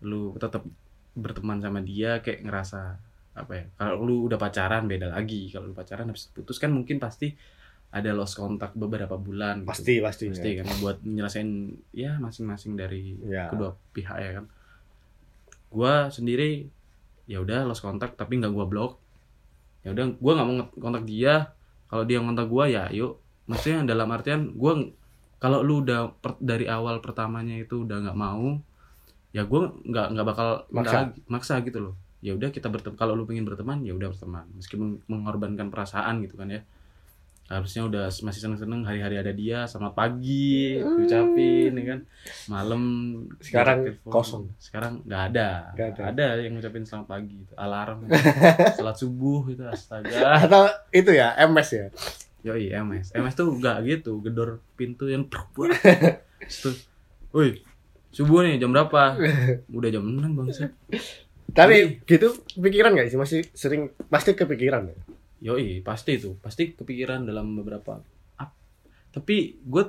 lu 0.01 0.33
tetap 0.35 0.65
berteman 1.13 1.61
sama 1.61 1.79
dia 1.79 2.19
kayak 2.25 2.41
ngerasa 2.43 2.97
apa 3.33 3.51
ya 3.53 3.65
kalau 3.77 4.01
lu 4.01 4.15
udah 4.25 4.37
pacaran 4.41 4.89
beda 4.89 5.13
lagi 5.13 5.53
kalau 5.53 5.69
lu 5.69 5.75
pacaran 5.77 6.09
habis 6.09 6.29
putus 6.33 6.57
kan 6.57 6.73
mungkin 6.73 6.97
pasti 6.97 7.31
ada 7.93 8.09
lost 8.09 8.41
kontak 8.41 8.73
beberapa 8.73 9.13
bulan 9.21 9.61
gitu. 9.61 9.69
Pasti 9.69 9.93
pasti. 10.01 10.25
pasti 10.33 10.49
kan 10.57 10.65
buat 10.81 10.97
menyelesaikan 11.05 11.49
ya 11.93 12.17
masing-masing 12.17 12.73
dari 12.73 13.13
Ya. 13.21 13.53
kedua 13.53 13.77
pihak 13.93 14.17
ya 14.17 14.29
kan 14.41 14.45
gua 15.69 16.09
sendiri 16.09 16.65
ya 17.29 17.41
udah 17.41 17.65
lost 17.69 17.85
kontak 17.85 18.17
tapi 18.17 18.41
nggak 18.41 18.49
gua 18.49 18.65
blok 18.65 18.97
ya 19.85 19.93
udah 19.93 20.17
gua 20.17 20.31
nggak 20.41 20.47
mau 20.49 20.55
kontak 20.81 21.05
dia 21.05 21.53
kalau 21.85 22.03
dia 22.09 22.17
ngontak 22.17 22.49
gua 22.49 22.65
ya 22.65 22.89
yuk 22.89 23.21
maksudnya 23.45 23.85
dalam 23.85 24.09
artian 24.09 24.49
gua 24.57 24.81
kalau 25.43 25.59
lu 25.59 25.83
udah 25.83 26.15
per- 26.15 26.39
dari 26.39 26.63
awal 26.65 26.97
pertamanya 26.97 27.55
itu 27.57 27.83
udah 27.83 27.99
nggak 28.01 28.15
mau 28.17 28.55
ya 29.29 29.43
gua 29.43 29.75
nggak 29.77 30.07
nggak 30.09 30.25
bakal 30.25 30.47
Maksa. 30.71 30.95
lagi- 31.03 31.19
maksa 31.27 31.55
gitu 31.61 31.79
loh 31.81 31.93
ya 32.19 32.31
udah 32.31 32.47
kita 32.47 32.65
berteman 32.65 32.95
kalau 32.95 33.13
lu 33.13 33.23
pengen 33.23 33.43
berteman 33.43 33.81
ya 33.81 33.91
udah 33.91 34.07
berteman 34.07 34.47
meskipun 34.53 35.03
mengorbankan 35.05 35.67
perasaan 35.67 36.23
gitu 36.23 36.35
kan 36.35 36.47
ya 36.47 36.63
harusnya 37.45 37.83
udah 37.83 38.07
masih 38.07 38.39
seneng-seneng 38.39 38.81
hari-hari 38.81 39.19
ada 39.19 39.29
dia 39.29 39.67
selamat 39.67 39.93
pagi 39.93 40.79
ucapin 40.79 41.75
ya 41.75 41.83
kan 41.85 41.99
malam 42.47 42.81
Sekarang 43.37 43.83
telepon. 43.83 44.09
kosong. 44.09 44.43
sekarang 44.57 45.03
nggak 45.03 45.23
ada 45.29 45.49
Nggak 45.73 45.87
ada. 45.91 46.03
ada 46.07 46.25
yang 46.39 46.55
ngucapin 46.55 46.81
selamat 46.81 47.07
pagi 47.09 47.35
itu 47.37 47.53
alarm 47.53 48.07
salat 48.79 48.95
subuh 48.95 49.43
itu 49.49 49.59
astaga 49.61 50.39
Atau 50.39 50.63
itu 50.89 51.11
ya 51.11 51.35
MS 51.43 51.69
ya. 51.73 51.87
Yoi 52.43 52.69
ms 52.75 53.15
ms 53.15 53.33
tuh 53.33 53.47
nggak 53.55 53.77
gitu 53.87 54.19
gedor 54.19 54.59
pintu 54.75 55.07
yang 55.07 55.25
itu 55.27 56.69
woi 57.35 57.63
subuh 58.13 58.45
nih 58.45 58.61
jam 58.61 58.69
berapa 58.69 59.17
udah 59.71 59.89
jam 59.89 60.03
6 60.05 60.37
bangsa 60.37 60.69
Tapi 61.53 62.01
gitu 62.09 62.33
pikiran 62.57 62.97
nggak 62.97 63.09
sih 63.13 63.19
masih 63.19 63.39
sering 63.53 63.93
pasti 64.09 64.33
kepikiran 64.33 64.89
ya. 64.89 64.97
Yoi, 65.53 65.85
pasti 65.85 66.17
itu, 66.17 66.33
pasti 66.41 66.73
kepikiran 66.73 67.29
dalam 67.29 67.53
beberapa. 67.53 68.01
ap- 68.41 68.57
Tapi 69.13 69.61
gue 69.61 69.83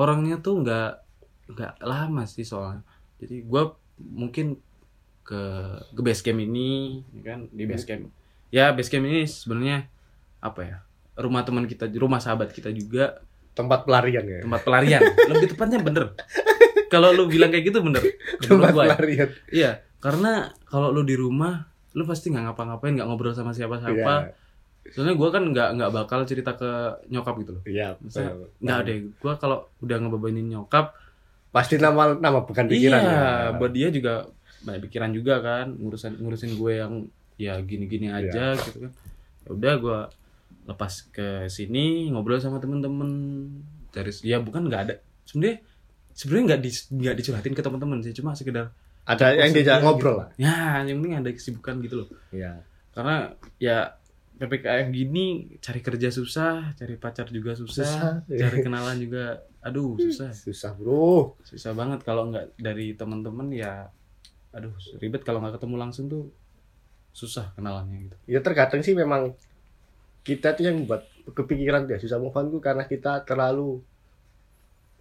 orangnya 0.00 0.40
tuh 0.40 0.64
nggak 0.64 0.90
nggak 1.52 1.72
lama 1.84 2.24
sih 2.24 2.46
soalnya. 2.46 2.80
Jadi 3.20 3.44
gue 3.44 3.62
mungkin 4.00 4.56
ke 5.28 5.42
ke 5.92 6.00
base 6.00 6.24
camp 6.24 6.40
ini, 6.40 7.04
ya 7.20 7.36
kan 7.36 7.40
di 7.52 7.64
base 7.68 7.84
camp. 7.84 8.08
Ya 8.48 8.72
base 8.72 8.88
camp 8.88 9.04
ini 9.04 9.28
sebenarnya 9.28 9.84
apa 10.40 10.60
ya? 10.64 10.76
Rumah 11.14 11.42
teman 11.42 11.64
kita, 11.64 11.86
rumah 11.94 12.18
sahabat 12.18 12.50
kita 12.50 12.70
juga 12.70 13.22
Tempat 13.54 13.86
pelarian 13.86 14.26
ya. 14.26 14.42
tempat 14.42 14.66
pelarian. 14.66 14.98
Lebih 15.30 15.54
tepatnya 15.54 15.78
bener. 15.78 16.10
Kalau 16.90 17.14
lu 17.14 17.30
bilang 17.30 17.54
kayak 17.54 17.70
gitu 17.70 17.78
bener. 17.80 18.02
Tempat 18.42 18.74
gua 18.74 18.82
ya. 18.82 18.88
pelarian. 18.90 19.28
Iya, 19.46 19.70
karena 20.02 20.50
kalau 20.66 20.90
lu 20.90 21.06
di 21.06 21.14
rumah, 21.14 21.62
lu 21.94 22.02
pasti 22.02 22.34
nggak 22.34 22.50
ngapa-ngapain, 22.50 22.98
nggak 22.98 23.06
ngobrol 23.06 23.30
sama 23.30 23.54
siapa-siapa. 23.54 23.94
Iya. 24.26 24.90
Soalnya 24.90 25.14
gue 25.14 25.28
kan 25.30 25.42
nggak 25.48 25.68
nggak 25.80 25.90
bakal 25.94 26.26
cerita 26.26 26.58
ke 26.58 26.66
nyokap 27.08 27.34
gitu 27.40 27.50
loh. 27.54 27.62
Iya. 27.62 27.94
Betul. 27.96 28.50
Nggak 28.58 28.78
deh, 28.84 28.96
gue 29.14 29.32
kalau 29.38 29.58
udah 29.78 29.96
ngebebanin 30.02 30.50
nyokap, 30.50 30.86
Pasti 31.54 31.78
nama 31.78 32.10
nama 32.10 32.42
bukan 32.42 32.66
pikiran 32.66 32.98
iya, 32.98 33.14
ya. 33.14 33.54
buat 33.54 33.70
dia 33.70 33.86
juga 33.94 34.26
banyak 34.66 34.90
pikiran 34.90 35.14
juga 35.14 35.38
kan, 35.38 35.70
ngurusin 35.70 36.18
ngurusin 36.18 36.58
gue 36.58 36.72
yang 36.74 36.92
ya 37.38 37.62
gini-gini 37.62 38.10
Iya. 38.10 38.26
aja 38.26 38.44
gitu 38.58 38.82
kan. 38.82 38.92
Ya 39.46 39.50
udah 39.54 39.74
gue 39.78 39.98
lepas 40.64 40.92
ke 41.08 41.28
sini 41.46 42.08
ngobrol 42.08 42.38
sama 42.38 42.56
temen-temen 42.56 43.10
dari 43.90 44.10
ya 44.20 44.38
bukan 44.38 44.64
nggak 44.64 44.82
ada 44.82 44.94
sebenarnya 45.22 45.60
sebenarnya 46.10 46.44
nggak 46.46 46.60
di 46.60 46.70
nggak 46.94 47.14
dicurhatin 47.16 47.52
ke 47.52 47.60
teman-teman 47.60 47.98
sih 48.00 48.12
cuma 48.12 48.32
sekedar 48.32 48.72
Ada 49.04 49.36
yang 49.36 49.52
diajak 49.52 49.78
Gitu. 49.78 49.84
ngobrol 49.84 50.16
lah. 50.16 50.28
ya 50.34 50.80
yang 50.82 50.98
penting 50.98 51.14
ada 51.14 51.30
kesibukan 51.30 51.74
gitu 51.78 51.94
loh 52.00 52.08
Iya. 52.30 52.64
karena 52.90 53.16
ya 53.58 53.92
ppkm 54.34 54.88
gini 54.90 55.26
cari 55.58 55.78
kerja 55.78 56.08
susah 56.08 56.72
cari 56.74 56.96
pacar 56.96 57.28
juga 57.28 57.52
susah, 57.52 58.24
Susah. 58.24 58.24
cari 58.26 58.58
kenalan 58.60 58.98
juga 58.98 59.38
aduh 59.60 59.94
susah 59.96 60.32
Susah, 60.32 60.72
Bro. 60.72 61.36
susah 61.42 61.70
banget 61.70 62.00
kalau 62.02 62.28
nggak 62.28 62.56
dari 62.56 62.92
teman-teman 62.92 63.46
ya 63.48 63.92
aduh 64.50 64.72
ribet 64.96 65.20
kalau 65.20 65.38
nggak 65.38 65.54
ketemu 65.54 65.76
langsung 65.78 66.08
tuh 66.08 66.32
susah 67.10 67.52
kenalannya 67.52 68.08
gitu 68.08 68.16
Ya 68.26 68.40
terkadang 68.40 68.80
sih 68.80 68.92
memang 68.92 69.36
kita 70.24 70.56
tuh 70.56 70.64
yang 70.64 70.88
buat 70.88 71.04
kepikiran 71.28 71.84
dia 71.84 72.00
susah 72.00 72.16
move 72.16 72.32
on 72.34 72.48
tuh 72.48 72.60
karena 72.64 72.88
kita 72.88 73.22
terlalu 73.28 73.84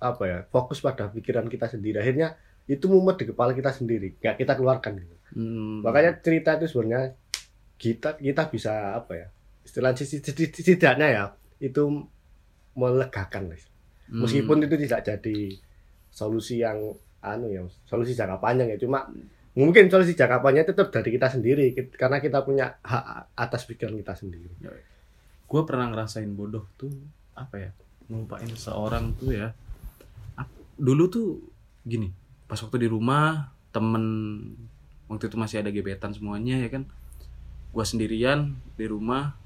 apa 0.03 0.23
ya 0.27 0.39
fokus 0.51 0.83
pada 0.83 1.07
pikiran 1.07 1.47
kita 1.47 1.71
sendiri. 1.71 2.03
Akhirnya 2.03 2.35
itu 2.67 2.91
mumet 2.91 3.19
di 3.19 3.25
kepala 3.31 3.55
kita 3.55 3.71
sendiri 3.71 4.19
nggak 4.19 4.35
kita 4.39 4.53
keluarkan 4.59 4.99
gitu. 4.99 5.15
Hmm, 5.33 5.81
makanya 5.81 6.19
cerita 6.19 6.59
itu 6.59 6.67
sebenarnya 6.69 7.15
kita 7.79 8.19
kita 8.19 8.43
bisa 8.51 8.99
apa 8.99 9.11
ya 9.17 9.27
istilah 9.63 9.95
setidaknya 9.95 11.07
ya 11.07 11.23
itu 11.59 12.07
melegakan 12.75 13.51
lah. 13.51 13.59
hmm, 13.59 14.21
meskipun 14.23 14.67
itu 14.67 14.75
tidak 14.87 15.01
jadi 15.07 15.37
solusi 16.11 16.63
yang 16.63 16.79
anu 17.23 17.47
ya 17.51 17.63
solusi 17.87 18.13
jangka 18.13 18.37
panjang 18.43 18.75
ya 18.75 18.77
cuma 18.79 19.07
mungkin 19.55 19.87
solusi 19.87 20.13
jangka 20.13 20.43
panjang 20.43 20.67
tetap 20.67 20.91
dari 20.91 21.09
kita 21.15 21.27
sendiri 21.31 21.71
karena 21.95 22.19
kita 22.19 22.43
punya 22.43 22.77
hak 22.83 23.35
atas 23.35 23.63
pikiran 23.63 23.95
kita 23.95 24.13
sendiri 24.15 24.51
gue 25.43 25.61
pernah 25.67 25.91
ngerasain 25.93 26.29
bodoh 26.33 26.65
tuh 26.75 26.89
apa 27.33 27.55
ya 27.57 27.71
ngelupain 28.09 28.49
seseorang 28.49 29.13
tuh 29.17 29.31
ya. 29.33 29.47
Dulu 30.73 31.03
tuh 31.07 31.27
gini 31.85 32.09
pas 32.49 32.57
waktu 32.59 32.85
di 32.85 32.89
rumah 32.89 33.53
temen 33.73 34.05
waktu 35.09 35.29
itu 35.29 35.37
masih 35.37 35.61
ada 35.61 35.69
gebetan 35.69 36.11
semuanya 36.13 36.57
ya 36.57 36.69
kan. 36.73 36.89
Gue 37.73 37.85
sendirian 37.85 38.57
di 38.77 38.85
rumah 38.89 39.37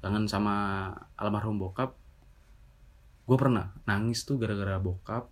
kangen 0.00 0.26
sama 0.26 0.88
almarhum 1.16 1.60
bokap. 1.60 1.94
Gue 3.28 3.36
pernah 3.38 3.70
nangis 3.86 4.24
tuh 4.26 4.36
gara-gara 4.40 4.76
bokap. 4.82 5.28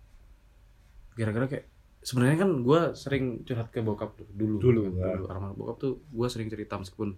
Gara-gara 1.17 1.45
kayak 1.49 1.65
sebenarnya 2.01 2.37
kan 2.45 2.49
gue 2.65 2.81
sering 2.97 3.45
curhat 3.45 3.69
ke 3.69 3.85
bokap 3.85 4.17
dulu 4.33 4.57
Dulu, 4.57 4.81
kan, 4.87 4.93
ya. 4.97 5.07
dulu. 5.17 5.25
Almarhum 5.29 5.57
bokap 5.57 5.77
tuh 5.81 5.93
gue 6.09 6.27
sering 6.29 6.49
cerita 6.49 6.77
meskipun 6.77 7.17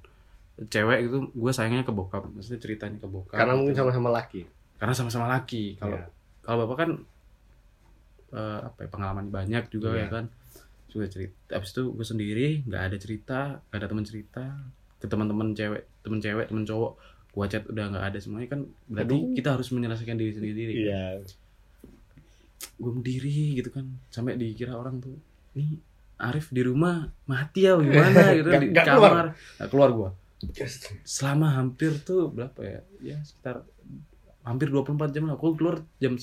cewek 0.55 0.99
itu 1.03 1.17
gue 1.29 1.51
sayangnya 1.51 1.81
ke 1.81 1.89
bokap 1.89 2.23
maksudnya 2.27 2.59
ceritanya 2.59 2.97
ke 2.97 3.05
bokap 3.05 3.33
karena 3.35 3.53
mungkin 3.53 3.73
gitu. 3.73 3.81
sama-sama 3.81 4.09
laki 4.11 4.41
karena 4.75 4.93
sama-sama 4.93 5.25
laki 5.27 5.75
kalau 5.75 5.95
Ya. 5.95 6.05
kalau 6.41 6.57
bapak 6.63 6.77
kan 6.77 6.89
eh, 8.31 8.59
apa 8.63 8.79
ya, 8.79 8.87
pengalaman 8.87 9.27
banyak 9.27 9.63
juga 9.67 9.91
Iya. 9.91 9.99
ya 9.99 10.07
kan 10.11 10.25
juga 10.87 11.05
cerita 11.07 11.33
abis 11.51 11.69
itu 11.71 11.83
gue 11.87 12.05
sendiri 12.05 12.47
nggak 12.63 12.83
ada 12.83 12.97
cerita 12.97 13.39
nggak 13.63 13.79
ada 13.79 13.87
teman 13.87 14.03
cerita 14.03 14.43
ke 14.95 15.05
teman-teman 15.05 15.47
cewek 15.51 15.81
teman 15.99 16.19
cewek 16.19 16.45
teman 16.47 16.63
cowok 16.63 16.91
gua 17.31 17.45
chat 17.47 17.65
udah 17.65 17.89
nggak 17.89 18.05
ada 18.07 18.17
semuanya 18.19 18.45
kan 18.47 18.61
berarti 18.87 19.09
Aduh. 19.11 19.33
kita 19.33 19.49
harus 19.51 19.67
menyelesaikan 19.67 20.15
diri 20.15 20.31
sendiri 20.31 20.73
iya 20.79 21.17
gue 22.75 22.91
diri 23.01 23.57
gitu 23.57 23.69
kan 23.69 23.85
sampai 24.07 24.35
dikira 24.35 24.73
orang 24.73 24.97
tuh 24.99 25.17
nih 25.53 25.77
Arif 26.15 26.49
di 26.49 26.61
rumah 26.61 27.09
mati 27.25 27.65
ya 27.65 27.73
gimana 27.75 28.21
gitu 28.37 28.47
Nggak- 28.47 28.61
di 28.61 28.67
nggak 28.69 28.85
keluar. 28.87 29.09
kamar 29.09 29.25
nggak 29.57 29.69
keluar 29.69 29.89
gua 29.91 30.09
selama 31.05 31.47
hampir 31.55 31.91
tuh 32.03 32.31
berapa 32.31 32.59
ya? 32.63 32.81
Ya 33.01 33.17
sekitar 33.23 33.63
hampir 34.43 34.67
24 34.69 35.09
jam 35.15 35.23
lah. 35.27 35.35
Aku 35.39 35.55
keluar 35.55 35.83
jam 36.01 36.15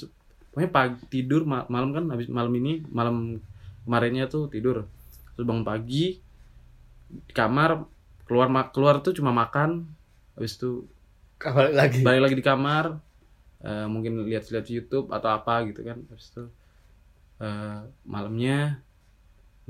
pokoknya 0.50 0.70
pagi 0.70 1.02
tidur 1.08 1.46
ma- 1.46 1.68
malam 1.70 1.94
kan 1.94 2.04
habis 2.10 2.26
malam 2.26 2.50
ini 2.58 2.84
malam 2.90 3.40
kemarinnya 3.86 4.26
tuh 4.28 4.50
tidur. 4.52 4.86
Terus 5.34 5.44
bangun 5.46 5.64
pagi 5.66 6.20
di 7.10 7.32
kamar 7.34 7.84
keluar 8.28 8.48
keluar 8.70 9.02
tuh 9.02 9.16
cuma 9.16 9.32
makan. 9.32 9.88
Habis 10.36 10.60
itu 10.60 10.70
balik 11.40 11.74
lagi. 11.74 12.00
balik 12.04 12.20
lagi 12.28 12.36
di 12.36 12.44
kamar 12.44 12.84
eh, 13.64 13.86
mungkin 13.88 14.24
lihat-lihat 14.28 14.66
YouTube 14.68 15.10
atau 15.10 15.28
apa 15.32 15.64
gitu 15.68 15.80
kan. 15.82 15.98
Habis 16.12 16.26
itu 16.32 16.44
eh, 17.40 17.80
malamnya 18.04 18.84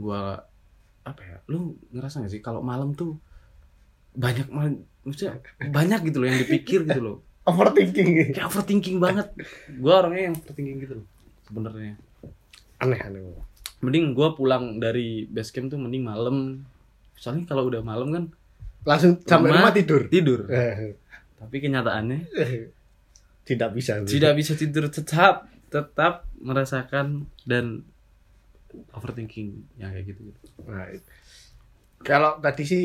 gua 0.01 0.43
apa 1.01 1.23
ya 1.25 1.39
lu 1.49 1.81
ngerasa 1.97 2.21
gak 2.25 2.33
sih 2.33 2.43
kalau 2.45 2.61
malam 2.61 2.93
tuh 2.93 3.17
banyak 4.15 4.47
maksudnya 5.07 5.41
banyak 5.71 6.01
gitu 6.11 6.17
loh 6.23 6.27
yang 6.29 6.41
dipikir 6.43 6.81
gitu 6.87 7.01
loh. 7.01 7.17
Overthinking. 7.51 8.37
Kayak 8.37 8.47
overthinking 8.53 9.01
banget. 9.01 9.33
Gua 9.81 10.05
orangnya 10.05 10.31
yang 10.31 10.35
overthinking 10.37 10.77
gitu 10.85 10.95
loh 11.03 11.07
sebenarnya. 11.49 11.95
Aneh 12.79 13.01
aneh. 13.01 13.23
Mending 13.81 14.13
gua 14.13 14.37
pulang 14.37 14.77
dari 14.79 15.25
base 15.27 15.51
camp 15.51 15.73
tuh 15.73 15.81
mending 15.81 16.05
malam. 16.05 16.63
Soalnya 17.17 17.49
kalau 17.49 17.67
udah 17.73 17.81
malam 17.81 18.13
kan 18.13 18.25
langsung 18.85 19.21
sampai 19.25 19.53
Rumah. 19.53 19.61
rumah 19.61 19.73
tidur? 19.77 20.03
tidur. 20.09 20.41
Eh, 20.49 20.97
tapi 21.37 21.57
kenyataannya 21.61 22.21
tidak 23.45 23.71
bisa. 23.77 24.05
tidak 24.05 24.33
bisa 24.37 24.53
tidur 24.57 24.89
tetap 24.89 25.49
tetap 25.69 26.29
merasakan 26.41 27.29
dan 27.45 27.85
overthinking 28.95 29.65
yang 29.77 29.91
kayak 29.93 30.15
gitu, 30.15 30.31
gitu. 30.31 30.41
Nah, 30.67 30.87
kalau 32.01 32.39
tadi 32.39 32.63
sih 32.65 32.83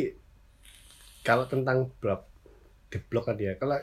kalau 1.25 1.49
tentang 1.49 1.89
blok 1.97 2.29
di 2.93 3.01
blok 3.01 3.33
kan 3.33 3.35
ya. 3.41 3.57
Kalau 3.57 3.81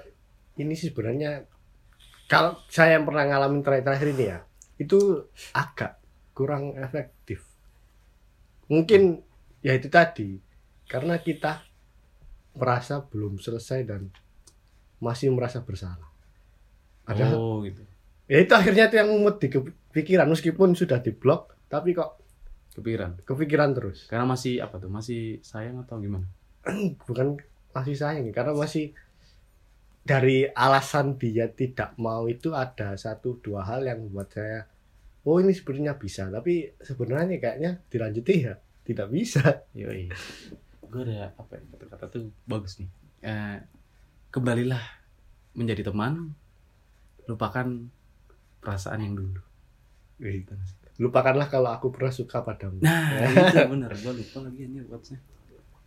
ini 0.63 0.79
sih 0.79 0.95
sebenarnya 0.95 1.43
kalau 2.31 2.55
saya 2.71 2.97
yang 2.97 3.05
pernah 3.05 3.27
ngalamin 3.27 3.67
terakhir-terakhir 3.67 4.09
ini 4.15 4.25
ya 4.31 4.39
itu 4.79 5.27
agak 5.53 5.99
kurang 6.33 6.79
efektif. 6.79 7.43
Mungkin 8.71 9.21
ya 9.61 9.75
itu 9.75 9.91
tadi 9.91 10.39
karena 10.87 11.19
kita 11.19 11.67
merasa 12.55 13.03
belum 13.03 13.43
selesai 13.43 13.81
dan 13.85 14.09
masih 15.03 15.35
merasa 15.35 15.67
bersalah. 15.67 16.09
Ada 17.11 17.35
oh 17.35 17.61
gitu. 17.67 17.83
Ya 18.31 18.39
itu 18.39 18.55
akhirnya 18.55 18.87
itu 18.87 18.97
yang 19.03 19.11
memut 19.11 19.43
di 19.43 19.51
pikiran 19.93 20.31
meskipun 20.31 20.79
sudah 20.79 21.03
diblok 21.03 21.59
tapi 21.67 21.93
kok 21.93 22.23
kepikiran? 22.79 23.19
kepikiran 23.27 23.75
terus. 23.75 24.07
Karena 24.07 24.25
masih 24.25 24.63
apa 24.63 24.79
tuh? 24.79 24.89
Masih 24.89 25.43
sayang 25.45 25.83
atau 25.83 25.99
gimana 25.99 26.25
bukan 27.09 27.38
masih 27.73 27.97
sayang 27.97 28.28
karena 28.31 28.52
masih 28.52 28.92
dari 30.02 30.50
alasan 30.50 31.14
dia 31.14 31.47
tidak 31.49 31.95
mau 31.97 32.26
itu 32.26 32.52
ada 32.52 32.99
satu 32.99 33.38
dua 33.38 33.62
hal 33.62 33.87
yang 33.87 34.11
buat 34.11 34.28
saya 34.35 34.66
oh 35.23 35.38
ini 35.38 35.54
sebenarnya 35.54 35.95
bisa 35.95 36.26
tapi 36.28 36.75
sebenarnya 36.83 37.38
kayaknya 37.38 37.71
dilanjuti 37.87 38.35
ya 38.42 38.54
tidak 38.83 39.09
bisa. 39.11 39.42
Yoi. 39.78 40.11
Gue 40.92 41.02
ada 41.09 41.33
apa 41.33 41.57
ya 41.57 41.62
kata-kata 41.73 42.04
tuh 42.11 42.28
bagus 42.45 42.76
nih. 42.83 42.90
Eh, 43.23 43.59
kembalilah 44.35 44.83
menjadi 45.54 45.88
teman 45.88 46.35
lupakan 47.31 47.88
perasaan 48.61 49.00
yang 49.00 49.14
dulu. 49.16 49.40
Lupakanlah 51.00 51.49
kalau 51.49 51.73
aku 51.73 51.88
pernah 51.95 52.12
suka 52.12 52.45
padamu. 52.45 52.83
Nah 52.83 53.16
itu 53.33 53.59
bener 53.71 53.90
gue 53.97 54.12
lupa 54.12 54.38
lagi 54.45 54.62
ini 54.69 54.85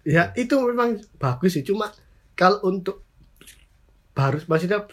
ya 0.05 0.31
itu 0.37 0.53
memang 0.61 1.01
bagus 1.17 1.57
sih. 1.57 1.65
Cuma 1.65 1.89
kalau 2.37 2.61
untuk 2.63 3.01
baru 4.13 4.39
maksudnya 4.47 4.85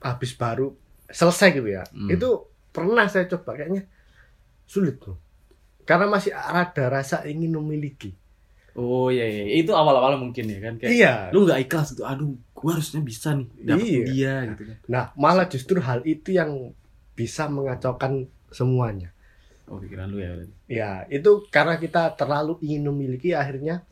habis 0.00 0.32
baru 0.32 0.72
selesai 1.10 1.52
gitu 1.52 1.68
ya 1.68 1.84
Hmm. 1.92 2.08
itu 2.08 2.28
pernah 2.70 3.04
saya 3.06 3.28
coba 3.28 3.54
kayaknya 3.54 3.84
sulit 4.64 4.96
loh 5.04 5.20
karena 5.84 6.08
masih 6.08 6.32
ada 6.32 6.88
rasa 6.88 7.28
ingin 7.28 7.52
memiliki. 7.52 8.16
Oh 8.74 9.06
iya 9.06 9.22
iya. 9.22 9.62
Itu 9.62 9.70
awal-awal 9.70 10.18
mungkin 10.18 10.48
ya 10.50 10.58
kan 10.58 10.74
kayak 10.80 10.90
iya. 10.90 11.14
lu 11.30 11.44
nggak 11.46 11.60
ikhlas 11.68 11.94
gitu 11.94 12.02
aduh 12.02 12.34
gue 12.34 12.70
harusnya 12.72 13.04
bisa 13.04 13.36
nih 13.36 13.46
dapet 13.62 13.84
Iya. 13.86 14.04
dia 14.08 14.34
gitu 14.50 14.62
kan. 14.66 14.76
Nah 14.90 15.04
malah 15.14 15.46
justru 15.46 15.78
hal 15.78 16.00
itu 16.02 16.34
yang 16.34 16.72
bisa 17.14 17.46
mengacaukan 17.46 18.26
semuanya. 18.50 19.12
Oh 19.70 19.78
pikiran 19.78 20.08
lu 20.10 20.18
ya 20.18 20.32
ya 20.66 20.90
itu 21.06 21.44
karena 21.52 21.78
kita 21.78 22.16
terlalu 22.16 22.58
ingin 22.64 22.88
memiliki 22.88 23.30
akhirnya 23.30 23.84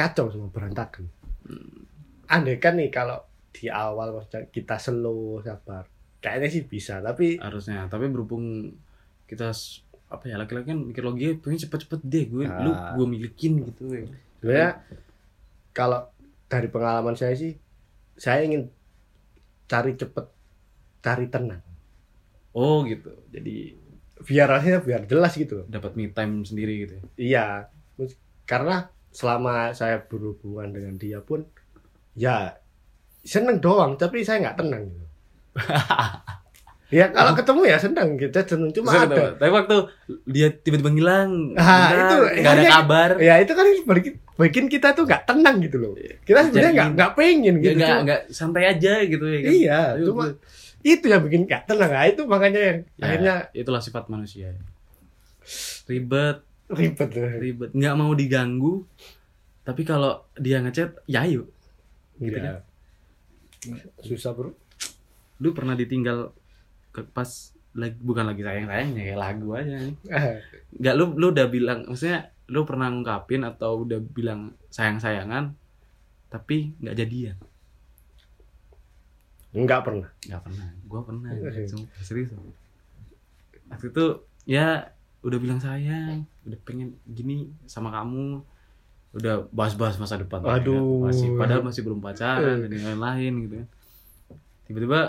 kacau 0.00 0.32
semua 0.32 0.48
berantakan. 0.48 1.04
Andai 2.32 2.56
kan 2.56 2.80
nih 2.80 2.88
kalau 2.88 3.20
di 3.52 3.68
awal 3.68 4.16
maksudnya 4.16 4.48
kita 4.48 4.80
slow 4.80 5.44
sabar. 5.44 5.84
Kayaknya 6.24 6.48
sih 6.48 6.62
bisa 6.64 7.04
tapi 7.04 7.36
harusnya. 7.36 7.84
Tapi 7.92 8.08
berhubung 8.08 8.72
kita 9.28 9.52
apa 10.10 10.24
ya 10.26 10.40
laki-laki 10.40 10.74
kan 10.74 10.80
mikir 10.90 11.04
logika 11.06 11.38
pengen 11.38 11.62
cepet-cepet 11.68 12.00
deh 12.02 12.24
gue 12.26 12.44
lu 12.48 12.72
Ah. 12.74 12.96
gue 12.96 13.06
milikin 13.06 13.62
gitu 13.62 13.92
ya. 13.92 14.08
Sebenarnya 14.40 14.70
kalau 15.70 16.00
dari 16.50 16.66
pengalaman 16.66 17.14
saya 17.14 17.36
sih 17.38 17.54
saya 18.18 18.42
ingin 18.42 18.66
cari 19.70 19.94
cepet 19.94 20.26
cari 21.04 21.26
tenang. 21.30 21.62
Oh 22.56 22.82
gitu. 22.88 23.14
Jadi 23.30 23.76
biar 24.20 24.50
rasanya 24.50 24.82
biar 24.82 25.06
jelas 25.06 25.32
gitu 25.38 25.62
loh. 25.62 25.66
Dapat 25.70 25.94
me 25.94 26.10
time 26.10 26.42
sendiri 26.42 26.88
gitu 26.88 26.92
ya? 26.98 27.02
Iya. 27.16 27.46
Karena 28.44 28.90
selama 29.10 29.70
saya 29.70 30.02
berhubungan 30.02 30.70
dengan 30.70 30.94
dia 30.94 31.18
pun 31.18 31.42
ya 32.12 32.54
seneng 33.20 33.58
doang 33.58 33.94
tapi 33.94 34.22
saya 34.22 34.40
nggak 34.40 34.58
tenang 34.58 34.82
gitu. 34.86 35.06
Ya 36.90 37.06
kalau 37.06 37.38
ketemu 37.38 37.70
ya 37.70 37.78
seneng 37.78 38.18
kita 38.18 38.42
seneng. 38.42 38.74
Cuma 38.74 38.90
Terus 38.90 39.06
ada 39.06 39.24
tapi 39.38 39.50
waktu 39.54 39.76
dia 40.26 40.50
tiba-tiba 40.50 40.90
ngilang 40.90 41.54
Ah, 41.54 41.86
bentar, 41.86 41.94
itu 41.94 42.16
nggak 42.42 42.50
ada 42.52 42.64
kabar. 42.66 43.10
ya 43.22 43.34
itu 43.38 43.52
kan 43.54 43.66
bikin, 43.94 44.12
bikin 44.34 44.64
kita 44.66 44.90
tuh 44.90 45.06
nggak 45.06 45.22
tenang 45.22 45.62
gitu 45.62 45.78
loh. 45.78 45.94
Kita 46.26 46.50
sebenarnya 46.50 46.72
nggak 46.74 46.88
nggak 46.98 47.12
pengen 47.14 47.54
ya 47.54 47.62
gitu 47.62 47.74
nggak 47.78 47.86
cuma- 47.86 48.02
nggak 48.02 48.20
santai 48.34 48.64
aja 48.66 48.92
gitu 49.06 49.22
ya 49.22 49.38
kan. 49.38 49.50
Iya 49.54 49.80
Tapi 49.94 50.02
cuma 50.02 50.22
gue- 50.26 50.36
itu 50.82 51.06
yang 51.06 51.22
bikin 51.22 51.40
nggak 51.46 51.62
tenang. 51.70 51.90
Nah, 51.94 52.04
itu 52.10 52.22
makanya 52.26 52.58
yang 52.60 52.78
ya, 52.82 53.02
akhirnya 53.06 53.34
itulah 53.54 53.78
sifat 53.78 54.10
manusia. 54.10 54.50
Ribet 55.86 56.42
ribet 56.70 57.10
ribet. 57.38 57.70
Nggak 57.74 57.94
mau 57.94 58.12
diganggu 58.12 58.86
tapi 59.60 59.82
kalau 59.82 60.24
dia 60.34 60.58
ngechat 60.58 61.02
ya 61.04 61.22
ayo 61.22 61.46
gitu 62.16 62.36
Iya. 62.36 62.64
susah 64.00 64.32
bro. 64.32 64.50
Lu 65.38 65.52
pernah 65.52 65.76
ditinggal 65.76 66.32
ke 66.90 67.04
pas 67.06 67.28
lagi 67.70 67.94
bukan 68.02 68.26
lagi 68.26 68.42
sayang 68.42 68.66
sayangnya 68.66 69.02
kayak 69.06 69.20
lagu 69.20 69.46
aja 69.54 69.78
nggak 70.80 70.94
lu 70.98 71.14
lu 71.14 71.30
udah 71.30 71.46
bilang 71.46 71.86
maksudnya 71.86 72.34
lu 72.50 72.66
pernah 72.66 72.90
ngungkapin 72.90 73.46
atau 73.46 73.86
udah 73.86 74.02
bilang 74.02 74.58
sayang 74.68 74.98
sayangan 74.98 75.54
tapi 76.26 76.74
nggak 76.82 76.96
jadian? 76.98 77.36
Nggak 79.50 79.80
pernah. 79.82 80.10
Nggak 80.26 80.42
pernah. 80.46 80.66
Gua 80.86 81.00
pernah 81.02 81.30
serius. 82.06 82.30
Waktu 83.70 83.86
itu 83.90 84.04
ya 84.46 84.90
udah 85.20 85.38
bilang 85.38 85.60
sayang 85.60 86.24
udah 86.48 86.58
pengen 86.64 86.96
gini 87.04 87.52
sama 87.68 87.92
kamu 87.92 88.40
udah 89.10 89.50
bahas-bahas 89.50 89.98
masa 89.98 90.16
depan. 90.16 90.38
Ya 90.40 90.46
kan? 90.46 90.62
Aduh. 90.62 91.02
masih 91.02 91.28
padahal 91.34 91.62
masih 91.66 91.82
belum 91.82 91.98
pacaran 91.98 92.40
dan 92.62 92.70
yang 92.70 92.86
lain-lain 92.94 93.32
gitu 93.42 93.54
kan. 93.58 93.68
Tiba-tiba 94.70 95.00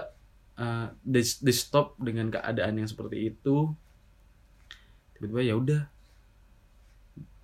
eh, 0.58 0.88
di, 1.06 1.22
di 1.22 1.54
stop 1.54 1.96
dengan 2.02 2.28
keadaan 2.28 2.82
yang 2.82 2.90
seperti 2.90 3.30
itu. 3.30 3.70
Tiba-tiba 5.16 5.42
ya 5.46 5.54
udah 5.54 5.82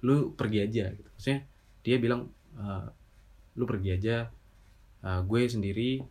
lu 0.01 0.33
pergi 0.33 0.59
aja 0.65 0.89
gitu. 0.93 1.09
Maksudnya 1.13 1.39
dia 1.85 1.95
bilang 2.01 2.25
eh, 2.57 2.85
lu 3.53 3.63
pergi 3.69 3.89
aja 3.93 4.25
eh, 5.05 5.19
gue 5.23 5.39
sendiri 5.45 6.01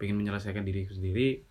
pengen 0.00 0.16
menyelesaikan 0.16 0.64
diriku 0.64 0.96
sendiri. 0.96 1.44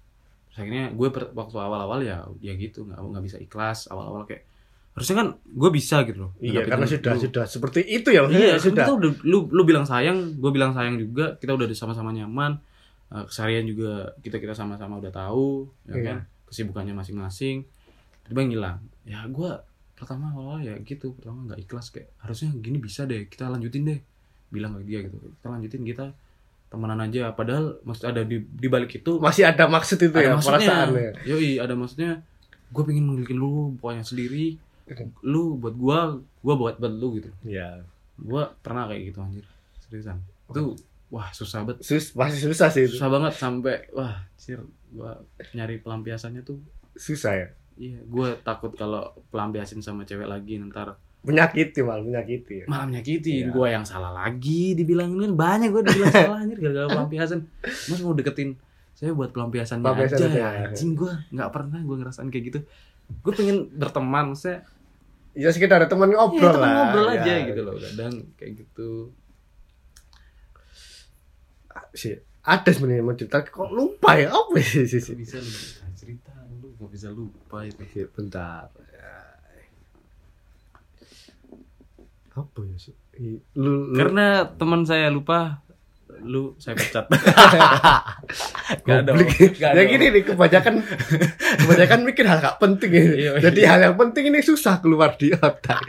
Terus 0.49 0.57
akhirnya 0.57 0.89
gue 0.89 1.07
per- 1.13 1.31
waktu 1.37 1.53
awal-awal 1.53 2.01
ya 2.01 2.25
ya 2.41 2.57
gitu 2.57 2.81
nggak 2.89 2.97
nggak 2.97 3.23
bisa 3.29 3.37
ikhlas. 3.37 3.85
Awal-awal 3.93 4.25
kayak 4.25 4.48
harusnya 4.91 5.15
kan 5.15 5.27
gue 5.39 5.69
bisa 5.69 6.03
gitu 6.03 6.19
loh 6.27 6.31
iya 6.37 6.61
karena 6.63 6.83
lu- 6.83 6.91
sudah 6.91 7.13
lu- 7.13 7.23
sudah. 7.23 7.45
Seperti 7.45 7.79
itu 7.83 8.09
ya 8.09 8.21
iya 8.27 8.55
sudah 8.55 8.59
sudah. 8.59 8.83
kita 8.83 8.91
udah 8.93 9.09
lu 9.23 9.39
lu 9.47 9.61
bilang 9.63 9.83
sayang 9.83 10.17
gue 10.35 10.51
bilang 10.51 10.71
sayang 10.71 10.95
juga 10.95 11.37
kita 11.37 11.53
udah 11.53 11.65
sama-sama 11.71 12.11
nyaman 12.11 12.59
Eh, 13.09 13.25
keseharian 13.25 13.65
juga 13.65 14.13
kita 14.21 14.37
kita 14.37 14.53
sama-sama 14.53 15.01
udah 15.01 15.09
tahu 15.09 15.65
ya 15.83 15.97
Iya. 15.97 16.03
kan? 16.05 16.17
Kesibukannya 16.45 16.93
masing-masing. 16.93 17.65
Tiba 18.21 18.45
ngilang 18.45 18.77
ya 19.01 19.25
gue 19.25 19.49
pertama 19.97 20.29
awal 20.29 20.61
ya 20.61 20.77
gitu 20.79 21.17
pertama 21.17 21.41
nggak 21.43 21.57
ikhlas 21.59 21.89
kayak 21.89 22.13
harusnya 22.21 22.53
gini 22.55 22.77
bisa 22.77 23.09
deh 23.09 23.25
kita 23.25 23.49
lanjutin 23.49 23.81
deh 23.83 23.97
bilang 24.47 24.77
ke 24.77 24.85
dia 24.85 25.01
gitu. 25.01 25.17
Kita 25.17 25.49
lanjutin 25.49 25.81
kita 25.83 26.05
temenan 26.69 27.01
aja. 27.01 27.33
Padahal 27.33 27.81
maksud 27.81 28.05
ada 28.05 28.21
di 28.21 28.45
di 28.45 28.67
balik 28.69 28.93
itu 28.95 29.17
masih 29.17 29.41
ada 29.43 29.65
maksud 29.65 29.97
itu 29.97 30.13
ada 30.13 30.21
ya 30.21 30.29
maksudnya. 30.31 30.69
perasaannya 30.69 31.09
yoi 31.25 31.57
ada 31.57 31.73
maksudnya 31.73 32.21
gue 32.69 32.83
pengen 32.85 33.09
memiliki 33.09 33.33
lu 33.33 33.73
pokoknya 33.75 34.05
sendiri 34.05 34.53
lu 35.21 35.55
buat 35.55 35.73
gua 35.73 35.99
gua 36.39 36.55
buat 36.55 36.75
buat 36.77 36.91
lu 36.91 37.17
gitu. 37.17 37.29
Ya 37.43 37.83
gua 38.15 38.51
pernah 38.59 38.85
kayak 38.85 39.01
gitu 39.07 39.19
anjir. 39.19 39.45
Seriusan. 39.79 40.17
Itu 40.47 40.75
wah 41.07 41.29
susah 41.29 41.63
banget. 41.63 41.81
Sus 41.81 42.13
masih 42.13 42.41
susah 42.45 42.69
sih 42.69 42.85
itu. 42.85 42.95
Susah 42.95 43.07
banget 43.07 43.33
sampai 43.33 43.87
wah 43.91 44.25
anjir 44.31 44.59
gua 44.89 45.21
nyari 45.51 45.77
pelampiasannya 45.77 46.41
tuh. 46.41 46.57
Susah 46.93 47.33
ya? 47.33 47.47
Iya 47.75 47.99
gua 48.05 48.35
takut 48.37 48.73
kalau 48.73 49.09
pelampiasin 49.29 49.79
sama 49.79 50.03
cewek 50.03 50.25
lagi 50.25 50.59
ntar 50.61 50.97
menyakiti 51.19 51.79
malah 51.79 51.99
menyakiti 51.99 52.63
ya. 52.63 52.65
malah 52.65 52.87
nyakitin 52.87 53.47
Iya. 53.47 53.51
gua 53.51 53.67
yang 53.69 53.83
salah 53.83 54.07
lagi 54.09 54.71
dibilangin 54.71 55.19
kan 55.19 55.33
banyak 55.35 55.67
gua 55.67 55.83
dibilang 55.83 56.11
salah 56.13 56.39
anjir 56.39 56.57
gara-gara 56.57 56.87
pelampiasan. 56.95 57.39
Mas 57.61 57.99
mau 57.99 58.11
deketin 58.11 58.55
saya 58.91 59.11
buat 59.11 59.31
pelampiasannya 59.31 59.83
Pelampiasan 59.83 60.15
aja 60.17 60.27
aja. 60.27 60.39
ya 60.39 60.47
anjing 60.65 60.91
gue 60.91 61.11
nggak 61.31 61.49
pernah 61.49 61.79
gue 61.79 61.95
ngerasain 61.97 62.27
kayak 62.27 62.45
gitu. 62.47 62.59
Gue 63.19 63.31
pengen 63.31 63.71
berteman 63.73 64.31
saya 64.31 64.63
ya 65.31 65.49
sekedar 65.49 65.85
teman 65.85 66.09
ngobrol 66.09 66.41
Iya, 66.41 66.53
temen 66.53 66.63
lah. 66.63 66.75
ngobrol 66.79 67.07
ya. 67.07 67.13
aja 67.19 67.33
gitu 67.45 67.61
loh 67.61 67.75
kadang 67.75 68.13
kayak 68.35 68.51
gitu. 68.57 68.89
Sih 71.91 72.13
ada 72.41 72.69
sebenarnya 72.69 73.01
mau 73.01 73.13
cerita 73.13 73.41
kok 73.41 73.69
lupa 73.69 74.15
ya? 74.15 74.29
Apa 74.29 74.57
sih 74.59 74.83
sih 74.83 74.97
sih 74.97 75.13
bisa 75.13 75.37
lu 75.37 75.49
cerita 75.93 76.31
lu 76.51 76.73
gak 76.75 76.89
bisa 76.89 77.07
lupa 77.09 77.61
itu? 77.61 77.77
Oke, 77.77 78.01
bentar. 78.09 78.69
Apa 82.31 82.59
ya 82.63 82.77
sih 82.77 82.95
I- 83.15 83.43
lu, 83.53 83.91
lu 83.91 83.95
karena 83.95 84.47
teman 84.49 84.81
saya 84.83 85.09
lupa 85.09 85.59
lu 86.23 86.55
saya 86.59 86.75
pecat. 86.75 87.05
Gak 88.85 89.01
ada, 89.01 89.17
gak 89.17 89.73
ya 89.73 89.83
gini 89.89 90.13
nih 90.13 90.23
kebanyakan 90.29 90.85
kebanyakan 91.65 91.99
mikir 92.05 92.25
hal 92.29 92.37
gak 92.37 92.61
penting 92.61 92.91
ini. 92.93 93.01
Iya, 93.25 93.31
iya. 93.37 93.41
jadi 93.49 93.61
hal 93.65 93.79
yang 93.89 93.97
penting 93.97 94.29
ini 94.29 94.45
susah 94.45 94.77
keluar 94.77 95.17
di 95.17 95.33
otak. 95.33 95.81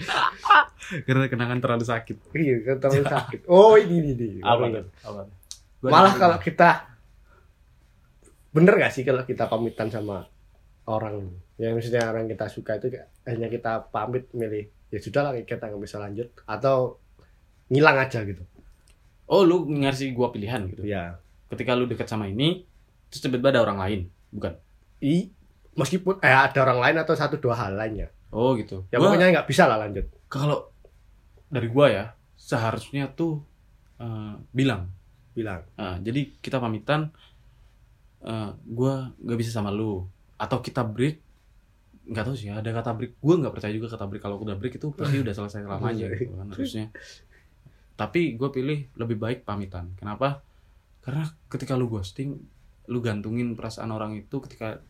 Karena 1.07 1.29
kenangan 1.29 1.61
terlalu 1.61 1.85
sakit. 1.85 2.33
Iya 2.33 2.81
terlalu 2.81 3.05
sakit. 3.05 3.41
Oh 3.53 3.77
ini 3.77 4.01
ini, 4.01 4.11
ini. 4.17 4.29
Baru 4.41 4.73
ingat. 4.73 4.89
apa? 5.05 5.23
Malah 5.85 6.15
kalau 6.17 6.39
kita 6.41 6.89
bener 8.51 8.75
gak 8.81 8.93
sih 8.97 9.05
kalau 9.05 9.23
kita 9.29 9.45
pamitan 9.45 9.93
sama 9.93 10.25
orang? 10.89 11.29
Yang 11.61 11.73
misalnya 11.77 12.09
orang 12.17 12.25
kita 12.25 12.49
suka 12.49 12.81
itu 12.81 12.89
hanya 13.29 13.53
kita 13.53 13.93
pamit 13.93 14.33
milih 14.33 14.73
ya 14.89 14.99
sudah 14.99 15.29
lah 15.29 15.33
kita 15.45 15.69
nggak 15.69 15.85
bisa 15.85 16.01
lanjut. 16.01 16.33
Atau 16.49 17.05
ngilang 17.71 18.03
aja 18.03 18.27
gitu 18.27 18.43
oh 19.31 19.43
lu 19.47 19.71
ngasih 19.71 20.11
gua 20.13 20.35
pilihan 20.35 20.67
gitu. 20.67 20.83
Ya 20.83 21.23
ketika 21.51 21.75
lu 21.75 21.87
deket 21.91 22.07
sama 22.07 22.31
ini 22.31 22.63
terus 23.11 23.23
tiba-tiba 23.27 23.51
ada 23.55 23.63
orang 23.63 23.79
lain. 23.79 24.01
Bukan? 24.31 24.55
I 25.03 25.31
meskipun 25.75 26.19
eh 26.23 26.35
ada 26.35 26.59
orang 26.63 26.79
lain 26.79 26.97
atau 27.03 27.15
satu 27.15 27.39
dua 27.39 27.55
hal 27.59 27.75
lainnya. 27.79 28.11
Oh 28.31 28.55
gitu. 28.59 28.87
Ya 28.91 28.99
Gua- 28.99 29.11
pokoknya 29.11 29.41
nggak 29.41 29.49
bisa 29.51 29.67
lah 29.67 29.79
lanjut. 29.83 30.07
Kalau 30.31 30.71
dari 31.51 31.67
gua 31.71 31.87
ya 31.91 32.05
seharusnya 32.39 33.11
tuh 33.15 33.43
eh, 33.99 34.35
bilang. 34.55 34.91
Bilang. 35.35 35.63
Nah, 35.79 35.99
jadi 36.03 36.31
kita 36.43 36.59
pamitan 36.59 37.11
eh 38.23 38.51
gua 38.67 39.11
nggak 39.19 39.39
bisa 39.39 39.51
sama 39.51 39.71
lu. 39.75 40.07
Atau 40.39 40.63
kita 40.63 40.87
break 40.87 41.19
nggak 42.11 42.25
tahu 42.27 42.35
sih 42.39 42.51
ada 42.51 42.71
kata 42.71 42.95
break. 42.95 43.19
Gua 43.19 43.35
nggak 43.43 43.55
percaya 43.59 43.75
juga 43.75 43.91
kata 43.91 44.07
break. 44.07 44.23
Kalau 44.23 44.39
udah 44.39 44.55
break 44.55 44.79
itu 44.79 44.87
pasti 44.95 45.19
udah 45.19 45.35
selesai 45.35 45.63
selamanya 45.67 46.07
gitu 46.15 46.35
kan 46.35 46.47
harusnya 46.51 46.87
tapi 48.01 48.33
gue 48.33 48.49
pilih 48.49 48.89
lebih 48.97 49.21
baik 49.21 49.45
pamitan. 49.45 49.93
Kenapa? 49.93 50.41
Karena 51.05 51.29
ketika 51.53 51.77
lu 51.77 51.93
ghosting 51.93 52.33
lu 52.89 53.05
gantungin 53.05 53.53
perasaan 53.53 53.93
orang 53.93 54.17
itu 54.17 54.41
ketika 54.41 54.81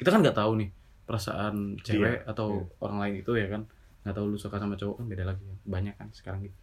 kita 0.00 0.08
kan 0.08 0.24
nggak 0.24 0.40
tahu 0.40 0.64
nih 0.64 0.72
perasaan 1.04 1.76
cewek 1.84 2.24
atau 2.24 2.64
orang 2.80 2.96
lain 3.04 3.14
itu 3.20 3.36
ya 3.36 3.52
kan. 3.52 3.68
Nggak 4.08 4.16
tahu 4.16 4.26
lu 4.32 4.38
suka 4.40 4.56
sama 4.56 4.80
cowok 4.80 5.04
kan 5.04 5.06
beda 5.12 5.24
lagi 5.28 5.44
banyak 5.68 6.00
kan 6.00 6.08
sekarang 6.16 6.48
gitu. 6.48 6.56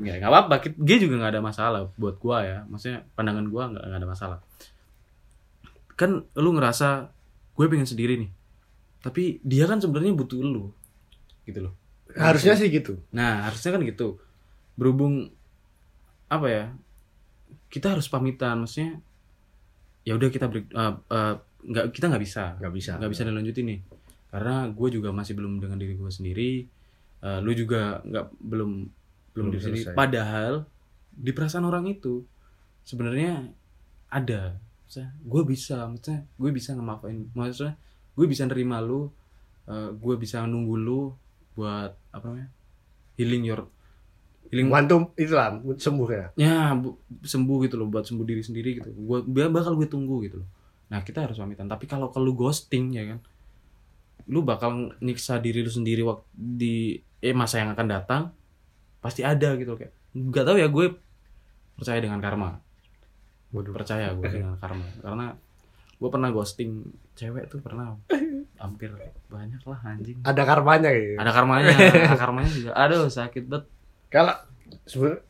Nggak 0.00 0.16
nggak 0.24 0.30
apa-apa. 0.32 0.72
Dia 0.72 0.96
juga 0.96 1.20
nggak 1.20 1.32
ada 1.36 1.42
masalah 1.44 1.80
buat 2.00 2.16
gua 2.16 2.48
ya. 2.48 2.58
Maksudnya 2.64 3.04
pandangan 3.12 3.44
gua 3.52 3.76
nggak 3.76 3.84
nggak 3.92 4.00
ada 4.00 4.08
masalah. 4.08 4.38
Kan 6.00 6.24
lu 6.32 6.50
ngerasa 6.56 7.12
gue 7.52 7.66
pengen 7.68 7.84
sendiri 7.84 8.16
nih. 8.16 8.32
Tapi 9.04 9.44
dia 9.44 9.68
kan 9.68 9.84
sebenarnya 9.84 10.16
butuh 10.16 10.40
lu 10.40 10.72
gitu 11.44 11.60
loh 11.60 11.81
harusnya 12.16 12.54
sih 12.58 12.68
gitu. 12.68 12.98
Nah 13.14 13.48
harusnya 13.48 13.76
kan 13.76 13.82
gitu. 13.84 14.18
Berhubung 14.76 15.30
apa 16.32 16.46
ya 16.48 16.64
kita 17.68 17.92
harus 17.96 18.08
pamitan 18.08 18.64
maksudnya 18.64 19.00
ya 20.04 20.16
udah 20.16 20.28
kita 20.32 20.48
break 20.48 20.72
eh, 20.72 20.94
eh, 21.12 21.34
nggak 21.68 21.84
kita 21.94 22.06
nggak 22.10 22.22
bisa. 22.22 22.44
Nggak 22.58 22.74
bisa. 22.74 22.92
Nggak 22.98 23.12
bisa 23.12 23.22
dilanjutin 23.24 23.66
nih. 23.68 23.80
Karena 24.32 24.56
gue 24.72 24.88
juga 24.88 25.08
masih 25.12 25.36
belum 25.36 25.60
dengan 25.60 25.78
diri 25.78 25.94
gue 25.96 26.12
sendiri. 26.12 26.52
Eh, 27.22 27.38
lu 27.40 27.52
juga 27.54 28.02
nggak 28.02 28.26
belum 28.42 28.70
belum 29.32 29.46
Belum 29.48 29.52
diri 29.56 29.62
sendiri 29.62 29.96
padahal 29.96 30.68
di 31.12 31.30
perasaan 31.32 31.64
orang 31.64 31.88
itu 31.88 32.24
sebenarnya 32.84 33.46
ada. 34.12 34.56
Maksudnya 34.84 35.10
gue 35.24 35.42
bisa 35.48 35.76
maksudnya 35.88 36.20
gue 36.36 36.50
bisa 36.52 36.70
ngemaafin. 36.76 37.30
Maksudnya 37.32 37.74
gue 38.12 38.26
bisa 38.28 38.42
nerima 38.44 38.82
lu 38.84 39.08
eh, 39.70 39.90
gue 39.96 40.14
bisa 40.20 40.44
nunggu 40.44 40.76
lu 40.76 41.02
buat 41.52 41.92
apa 42.10 42.24
namanya 42.28 42.48
healing 43.16 43.44
your 43.44 43.68
healing 44.48 44.68
Wantum 44.68 45.12
itulah 45.16 45.56
sembuh 45.76 46.08
ya? 46.12 46.26
Ya 46.36 46.56
bu- 46.76 47.00
sembuh 47.24 47.56
gitu 47.64 47.80
loh 47.80 47.88
buat 47.88 48.04
sembuh 48.04 48.24
diri 48.24 48.44
sendiri 48.44 48.80
gitu. 48.80 48.92
Gue 48.92 49.24
bakal 49.48 49.76
gue 49.76 49.88
tunggu 49.88 50.20
gitu 50.24 50.44
loh. 50.44 50.48
Nah 50.92 51.00
kita 51.00 51.24
harus 51.24 51.40
pamitan. 51.40 51.68
Tapi 51.68 51.88
kalau 51.88 52.12
kalau 52.12 52.36
ghosting 52.36 52.92
ya 52.92 53.04
kan 53.08 53.18
lu 54.28 54.44
bakal 54.44 54.94
nyiksa 55.02 55.42
diri 55.42 55.64
lu 55.64 55.72
sendiri 55.72 56.04
waktu 56.04 56.24
di 56.36 56.94
eh 57.18 57.34
masa 57.34 57.58
yang 57.58 57.74
akan 57.74 57.86
datang 57.90 58.22
pasti 59.02 59.26
ada 59.26 59.58
gitu 59.58 59.74
loh 59.74 59.78
kayak 59.82 59.90
nggak 60.14 60.44
tahu 60.46 60.56
ya 60.60 60.68
gue 60.68 60.86
percaya 61.80 61.98
dengan 61.98 62.20
karma. 62.20 62.60
Waduh. 63.52 63.72
percaya 63.72 64.12
gue 64.12 64.28
dengan 64.28 64.56
karma. 64.60 64.84
Karena 65.00 65.26
gue 65.96 66.08
pernah 66.12 66.28
ghosting 66.28 66.86
cewek 67.16 67.48
tuh 67.48 67.60
pernah 67.64 67.96
hampir 68.62 68.90
banyak 69.26 69.62
lah 69.66 69.80
anjing. 69.82 70.18
Ada 70.22 70.42
karmanya 70.46 70.90
gitu. 70.94 71.18
Ada 71.18 71.30
karmanya 71.34 71.74
ada 72.06 72.16
karmanya 72.16 72.50
juga. 72.54 72.70
Aduh 72.78 73.10
sakit 73.10 73.44
banget 73.50 73.66
kalau 74.06 74.34
sebenarnya 74.86 75.20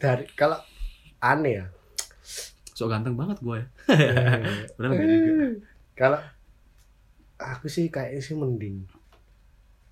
dari 0.00 0.24
kalau 0.32 0.58
aneh 1.20 1.60
ya. 1.60 1.66
Sok 2.74 2.88
ganteng 2.90 3.14
banget 3.14 3.38
gue 3.44 3.56
ya. 3.60 3.66
Padahal 4.74 4.92
enggak 4.96 5.08
juga. 5.12 5.32
Kalau 5.94 6.20
aku 7.38 7.66
sih 7.68 7.92
kayaknya 7.92 8.20
sih 8.24 8.34
mending 8.34 8.88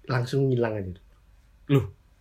langsung 0.08 0.48
ngilang 0.48 0.80
aja. 0.80 0.92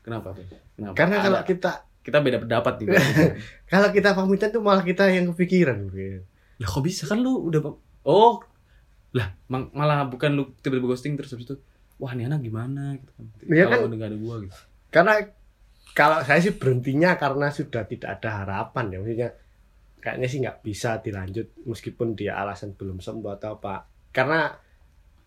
Kenapa? 0.04 0.36
Tuh? 0.36 0.46
Kenapa? 0.76 0.96
karena 0.98 1.16
kalau 1.24 1.40
kita 1.48 1.72
kita 2.02 2.18
beda 2.20 2.38
pendapat 2.42 2.74
juga. 2.82 2.98
kalau 3.72 3.90
kita 3.94 4.18
pamitan 4.18 4.50
tuh 4.50 4.62
malah 4.62 4.84
kita 4.84 5.08
yang 5.14 5.30
kepikiran 5.34 5.90
gitu. 5.94 6.26
lah 6.58 6.68
kok 6.68 6.84
bisa? 6.84 7.06
Kan 7.06 7.22
lu 7.22 7.48
udah 7.50 7.62
oh 8.06 8.42
lah 9.12 9.28
malah 9.50 10.08
bukan 10.08 10.32
lu 10.34 10.44
tiba-tiba 10.64 10.88
ghosting 10.88 11.20
terus 11.20 11.36
habis 11.36 11.46
itu 11.46 11.56
wah 12.00 12.16
ini 12.16 12.26
anak 12.26 12.42
gimana 12.42 12.96
gitu 12.96 13.12
kan. 13.14 13.26
Iya 13.46 13.66
Kalau 13.68 13.88
kan? 13.92 14.00
ada 14.00 14.18
gua 14.18 14.36
gitu. 14.42 14.56
karena 14.92 15.14
kalau 15.92 16.18
saya 16.24 16.40
sih 16.40 16.56
berhentinya 16.56 17.20
karena 17.20 17.52
sudah 17.52 17.84
tidak 17.84 18.20
ada 18.20 18.30
harapan 18.44 18.86
ya 18.88 18.98
maksudnya 19.04 19.30
kayaknya 20.00 20.28
sih 20.32 20.40
nggak 20.40 20.58
bisa 20.64 20.90
dilanjut 20.98 21.48
meskipun 21.68 22.16
dia 22.16 22.40
alasan 22.40 22.74
belum 22.74 23.04
sembuh 23.04 23.32
atau 23.36 23.60
apa 23.60 23.86
karena 24.10 24.56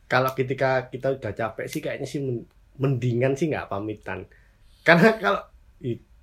kalau 0.05 0.33
ketika 0.33 0.89
kita 0.89 1.15
udah 1.15 1.33
capek 1.33 1.67
sih 1.69 1.81
kayaknya 1.81 2.09
sih 2.09 2.21
men- 2.25 2.49
mendingan 2.77 3.37
sih 3.37 3.53
nggak 3.53 3.69
pamitan 3.69 4.25
karena 4.83 5.15
kalau 5.21 5.41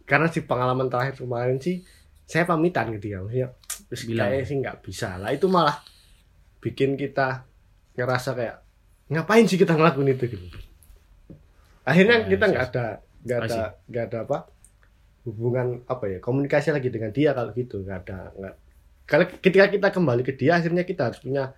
karena 0.03 0.27
si 0.27 0.43
pengalaman 0.43 0.89
terakhir 0.89 1.21
kemarin 1.21 1.61
sih 1.61 1.85
saya 2.25 2.43
pamitan 2.43 2.91
ke 2.91 2.99
dia 2.99 3.21
maksudnya 3.21 3.49
"Wis, 3.87 4.01
Bilang. 4.03 4.27
kayaknya 4.27 4.45
sih 4.45 4.57
nggak 4.59 4.77
bisa 4.83 5.09
lah 5.15 5.29
itu 5.31 5.45
malah 5.47 5.77
bikin 6.59 6.99
kita 6.99 7.45
ngerasa 7.95 8.29
kayak 8.37 8.55
ngapain 9.11 9.45
sih 9.47 9.59
kita 9.59 9.75
ngelakuin 9.75 10.15
itu? 10.15 10.25
Gitu. 10.31 10.47
Akhirnya 11.83 12.23
Ya, 12.23 12.27
kita 12.29 12.45
nggak 12.47 12.65
ada 12.71 12.85
nggak 13.21 13.39
ada 13.45 13.61
nggak 13.85 14.03
ada 14.09 14.17
apa 14.25 14.37
hubungan 15.29 15.85
apa 15.85 16.09
ya 16.09 16.17
komunikasi 16.17 16.73
lagi 16.73 16.89
dengan 16.89 17.13
dia 17.13 17.37
kalau 17.37 17.53
gitu 17.53 17.81
nggak 17.81 17.97
ada 18.07 18.19
nggak. 18.33 18.55
Kalau 19.05 19.25
ketika 19.27 19.65
kita 19.67 19.87
kembali 19.91 20.21
ke 20.23 20.33
dia 20.37 20.57
akhirnya 20.57 20.87
kita 20.87 21.11
harus 21.11 21.19
punya 21.19 21.51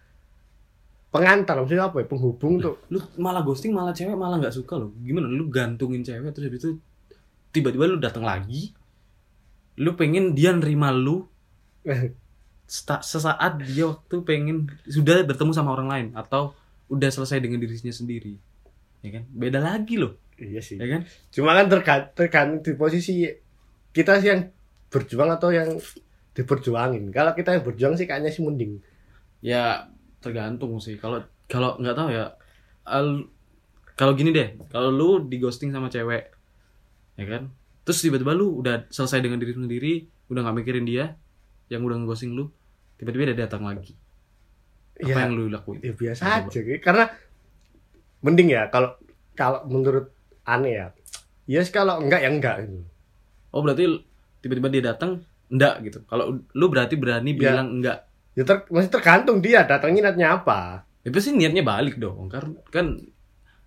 pengantar 1.14 1.62
maksudnya 1.62 1.88
apa 1.88 2.02
ya 2.02 2.08
penghubung 2.10 2.58
tuh. 2.60 2.82
Lu 2.90 3.00
malah 3.22 3.46
ghosting 3.46 3.72
malah 3.72 3.94
cewek 3.94 4.18
malah 4.18 4.42
nggak 4.42 4.56
suka 4.56 4.82
loh. 4.82 4.92
Gimana? 5.00 5.30
Lu 5.30 5.48
gantungin 5.48 6.02
cewek 6.02 6.34
terus 6.34 6.50
habis 6.50 6.62
itu 6.66 6.72
tiba-tiba 7.54 7.86
lu 7.86 8.02
datang 8.02 8.26
lagi. 8.26 8.74
Lu 9.80 9.94
pengen 9.94 10.34
dia 10.34 10.52
nerima 10.52 10.90
lu 10.90 11.30
sesaat 12.68 13.62
dia 13.62 13.86
waktu 13.92 14.16
pengen 14.24 14.72
sudah 14.88 15.22
bertemu 15.28 15.52
sama 15.54 15.76
orang 15.76 15.90
lain 15.90 16.08
atau 16.16 16.56
udah 16.90 17.10
selesai 17.12 17.44
dengan 17.44 17.62
dirinya 17.62 17.94
sendiri. 17.94 18.40
Ya 19.04 19.20
kan? 19.20 19.24
Beda 19.30 19.60
lagi 19.60 20.00
loh, 20.00 20.16
iya 20.40 20.64
sih. 20.64 20.80
Ya 20.80 20.88
kan? 20.88 21.02
cuma 21.34 21.52
kan 21.54 21.68
tergantung, 21.68 22.64
di 22.64 22.72
posisi 22.80 23.28
kita 23.92 24.24
sih 24.24 24.32
yang 24.32 24.42
berjuang 24.88 25.30
atau 25.34 25.52
yang 25.52 25.70
diperjuangin. 26.34 27.12
Kalau 27.14 27.36
kita 27.36 27.60
yang 27.60 27.64
berjuang 27.68 27.94
sih 28.00 28.08
kayaknya 28.08 28.32
sih 28.32 28.42
mending. 28.42 28.80
Ya 29.44 29.92
tergantung 30.24 30.80
sih. 30.80 30.96
Kalau 30.98 31.22
kalau 31.52 31.78
nggak 31.78 31.96
tahu 31.98 32.10
ya 32.10 32.34
al- 32.88 33.28
kalau 33.94 34.18
gini 34.18 34.34
deh. 34.34 34.56
Kalau 34.72 34.90
lu 34.90 35.10
di 35.28 35.38
ghosting 35.38 35.70
sama 35.70 35.92
cewek 35.92 36.32
ya 37.20 37.26
kan? 37.28 37.52
Terus 37.84 38.00
tiba-tiba 38.00 38.34
lu 38.34 38.64
udah 38.64 38.88
selesai 38.90 39.20
dengan 39.20 39.38
diri 39.38 39.54
sendiri 39.54 39.94
udah 40.32 40.42
nggak 40.48 40.58
mikirin 40.64 40.88
dia 40.88 41.20
yang 41.72 41.82
udah 41.84 41.98
ngeghosting 42.00 42.34
lu 42.34 42.50
tiba-tiba 42.98 43.32
dia 43.32 43.46
datang 43.48 43.64
lagi 43.64 43.96
apa 44.94 45.10
ya, 45.10 45.26
yang 45.26 45.34
lu 45.34 45.50
lakuin 45.50 45.82
ya 45.82 45.94
biasa 45.94 46.22
Coba. 46.22 46.50
aja 46.50 46.60
karena 46.80 47.06
mending 48.24 48.50
ya 48.54 48.62
kalau 48.70 48.96
kalau 49.34 49.66
menurut 49.68 50.14
aneh 50.46 50.80
ya 50.80 50.88
yes 51.50 51.74
kalau 51.74 52.00
enggak 52.00 52.22
ya 52.24 52.30
enggak 52.30 52.56
gitu. 52.64 52.86
oh 53.52 53.62
berarti 53.66 53.84
tiba-tiba 54.40 54.70
dia 54.70 54.84
datang 54.94 55.12
enggak 55.50 55.76
gitu 55.84 56.00
kalau 56.08 56.40
lu 56.54 56.66
berarti 56.70 56.96
berani 56.96 57.36
Ya. 57.36 57.40
bilang 57.52 57.70
enggak 57.82 58.00
Ya 58.34 58.42
ter, 58.42 58.66
masih 58.74 58.90
tergantung 58.90 59.46
dia 59.46 59.62
datangnya 59.62 60.10
niatnya 60.10 60.42
apa. 60.42 60.82
itu 61.06 61.14
sih 61.22 61.38
niatnya 61.38 61.62
balik 61.62 62.02
dong 62.02 62.26
karena 62.34 62.58
kan 62.74 62.98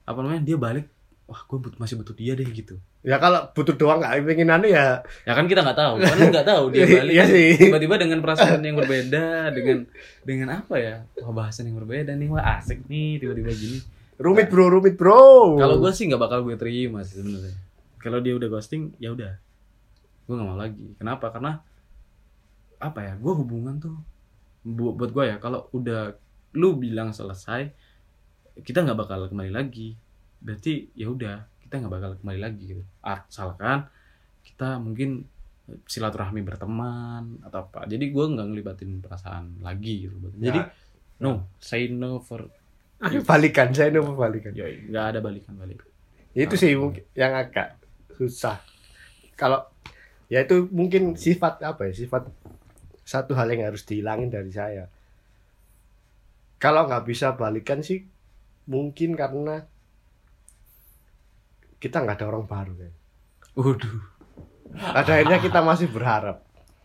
apa 0.03 0.19
namanya 0.27 0.43
dia 0.43 0.59
balik 0.59 0.91
wah 1.27 1.43
gue 1.43 1.59
but- 1.59 1.75
masih 1.77 1.99
butuh 1.99 2.12
dia 2.12 2.33
deh 2.33 2.47
gitu. 2.47 2.79
Ya 3.03 3.19
kalau 3.19 3.51
butuh 3.51 3.75
doang 3.75 3.99
nggak 3.99 4.23
pengenannya 4.25 4.71
ya. 4.71 4.87
Ya 5.23 5.33
kan 5.33 5.45
kita 5.45 5.61
nggak 5.61 5.75
tahu. 5.75 5.95
Kan 5.99 6.31
nggak 6.31 6.47
tahu 6.47 6.65
dia 6.71 6.85
balik. 6.93 7.12
Iya 7.12 7.25
sih. 7.27 7.51
tiba-tiba 7.61 7.95
dengan 7.97 8.19
perasaan 8.21 8.61
yang 8.61 8.75
berbeda 8.75 9.51
dengan 9.51 9.87
dengan 10.23 10.49
apa 10.57 10.75
ya? 10.77 11.03
Wah 11.21 11.35
bahasan 11.37 11.67
yang 11.67 11.77
berbeda 11.77 12.12
nih. 12.12 12.29
Wah 12.29 12.57
asik 12.57 12.87
nih 12.87 13.19
tiba-tiba 13.19 13.51
gini. 13.51 13.79
Rumit 14.17 14.49
bro, 14.49 14.71
rumit 14.71 14.95
bro. 14.95 15.55
kalau 15.57 15.77
gue 15.77 15.93
sih 15.93 16.07
nggak 16.07 16.19
bakal 16.19 16.41
gue 16.41 16.55
terima 16.55 17.03
sih 17.03 17.21
sebenarnya. 17.21 17.53
Kalau 17.99 18.19
dia 18.19 18.33
udah 18.33 18.49
ghosting 18.49 18.95
ya 18.97 19.11
udah. 19.11 19.35
Gue 20.25 20.35
nggak 20.35 20.47
mau 20.47 20.57
lagi. 20.57 20.95
Kenapa? 20.95 21.29
Karena 21.29 21.59
apa 22.79 23.01
ya? 23.03 23.12
Gue 23.17 23.33
hubungan 23.35 23.77
tuh 23.77 23.99
bu- 24.62 24.95
buat 24.95 25.11
gue 25.11 25.25
ya 25.27 25.37
kalau 25.37 25.69
udah 25.71 26.15
lu 26.55 26.75
bilang 26.75 27.12
selesai 27.12 27.69
kita 28.57 28.81
nggak 28.81 28.97
bakal 28.97 29.27
kembali 29.27 29.53
lagi 29.53 29.93
berarti 30.47 30.95
ya 30.95 31.11
udah 31.11 31.43
kita 31.67 31.83
nggak 31.83 31.93
bakal 31.93 32.11
kembali 32.23 32.41
lagi 32.41 32.63
gitu 32.71 32.83
asalkan 33.03 33.91
kita 34.47 34.79
mungkin 34.79 35.27
silaturahmi 35.67 36.47
berteman 36.47 37.43
atau 37.43 37.67
apa 37.67 37.91
jadi 37.91 38.07
gue 38.07 38.25
nggak 38.31 38.47
ngelibatin 38.47 39.03
perasaan 39.03 39.59
lagi 39.59 40.07
gitu 40.07 40.15
jadi 40.39 40.71
no 41.19 41.51
say 41.59 41.91
no 41.91 42.23
for 42.23 42.47
Ayo 42.97 43.21
balikan, 43.21 43.77
saya 43.77 43.93
nopo 43.93 44.17
balikan. 44.17 44.57
yoi 44.57 44.89
nggak 44.89 45.05
ada 45.13 45.19
balikan 45.21 45.53
balik 45.53 45.85
Itu 46.33 46.57
sih 46.57 46.73
mungkin 46.77 47.05
yang 47.13 47.37
agak 47.37 47.77
susah. 48.17 48.61
Kalau 49.37 49.69
ya 50.33 50.45
itu 50.45 50.65
mungkin 50.73 51.13
sifat 51.13 51.61
apa 51.61 51.89
ya? 51.89 51.93
Sifat 51.93 52.25
satu 53.05 53.37
hal 53.37 53.53
yang 53.53 53.69
harus 53.69 53.85
dihilangin 53.85 54.33
dari 54.33 54.49
saya. 54.49 54.89
Kalau 56.57 56.89
nggak 56.89 57.05
bisa 57.05 57.37
balikan 57.37 57.85
sih 57.85 58.01
mungkin 58.65 59.13
karena 59.13 59.69
kita 61.77 62.03
nggak 62.03 62.17
ada 62.21 62.27
orang 62.29 62.45
baru 62.45 62.73
kan. 62.75 62.93
waduh 63.57 63.97
Pada 64.77 65.11
akhirnya 65.17 65.39
kita 65.41 65.61
masih 65.62 65.89
berharap. 65.89 66.43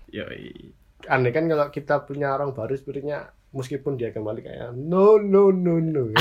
yoi 0.09 0.71
Aneh 1.09 1.33
kan 1.33 1.49
kalau 1.49 1.67
kita 1.73 2.05
punya 2.05 2.31
orang 2.31 2.53
baru 2.53 2.77
sebenarnya 2.77 3.33
meskipun 3.51 3.97
dia 3.97 4.13
kembali 4.13 4.39
kayak 4.45 4.71
no 4.71 5.17
no 5.17 5.49
no 5.49 5.81
no. 5.81 6.13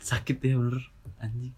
sakit 0.00 0.36
ya 0.40 0.56
bener 0.58 0.82
anjing 1.20 1.54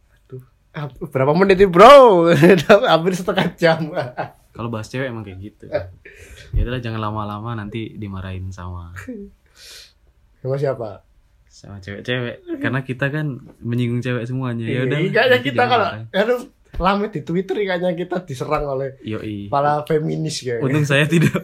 Ah, 0.78 0.86
Berapa 0.86 1.32
menit 1.34 1.58
itu 1.58 1.66
bro? 1.72 2.28
Hampir 2.92 3.10
setengah 3.16 3.50
jam. 3.58 3.88
kalau 4.54 4.68
bahas 4.70 4.86
cewek 4.86 5.06
emang 5.10 5.22
kayak 5.22 5.38
gitu 5.38 5.64
ya 6.50 6.62
jangan 6.78 6.98
lama-lama 6.98 7.54
nanti 7.54 7.94
dimarahin 7.94 8.50
sama 8.50 8.90
Sama 10.38 10.54
siapa? 10.58 11.02
Sama 11.48 11.76
cewek-cewek. 11.78 12.44
Karena 12.58 12.80
kita 12.80 13.08
kan 13.08 13.26
menyinggung 13.58 13.98
cewek 13.98 14.24
semuanya. 14.24 14.64
Ya 14.64 14.84
udah 14.84 14.98
Iya, 14.98 15.10
kayaknya 15.10 15.38
kita 15.42 15.62
kalau 15.64 15.88
aduh 16.08 16.40
rame 16.74 17.06
di 17.08 17.20
Twitter 17.20 17.56
kayaknya 17.58 17.90
kita 17.92 18.22
diserang 18.22 18.64
oleh 18.64 18.94
yoi. 19.02 19.48
para 19.48 19.82
feminis 19.82 20.40
kayak. 20.40 20.62
untung 20.62 20.84
saya 20.84 21.08
tidak 21.10 21.42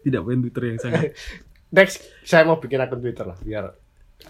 tidak 0.00 0.20
main 0.22 0.40
twitter 0.40 0.62
yang 0.66 0.78
sangat. 0.78 1.12
Next 1.68 2.00
saya 2.22 2.42
mau 2.42 2.56
bikin 2.56 2.78
akun 2.78 2.98
Twitter 2.98 3.22
lah 3.22 3.36
biar 3.38 3.70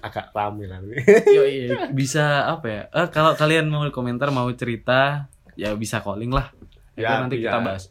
agak 0.00 0.30
rame 0.30 0.66
lah. 0.66 0.82
yoi 1.36 1.70
bisa 1.92 2.48
apa 2.48 2.66
ya? 2.66 2.82
Eh, 2.90 3.08
kalau 3.08 3.32
kalian 3.32 3.66
mau 3.66 3.86
komentar 3.88 4.28
mau 4.28 4.50
cerita 4.50 5.30
ya 5.54 5.72
bisa 5.74 6.00
calling 6.00 6.30
lah. 6.30 6.50
Ya, 6.94 7.16
Ya, 7.16 7.22
nanti 7.22 7.38
bisa. 7.38 7.48
kita 7.48 7.58
bahas 7.60 7.84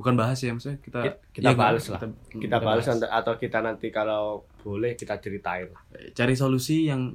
bukan 0.00 0.16
bahas 0.16 0.38
ya 0.38 0.50
maksudnya 0.50 0.80
kita 0.80 1.00
Kita 1.28 1.44
ya, 1.46 1.54
balas 1.54 1.84
lah. 1.86 2.00
kita, 2.00 2.08
kita 2.40 2.56
bahas. 2.58 2.88
nanti- 2.88 3.12
atau 3.12 3.32
kita 3.36 3.58
nanti 3.60 3.88
kalau 3.88 4.22
boleh 4.58 4.92
kita 4.94 5.16
ceritain 5.16 5.68
lah. 5.68 5.82
cari 6.10 6.32
solusi 6.32 6.88
yang 6.88 7.12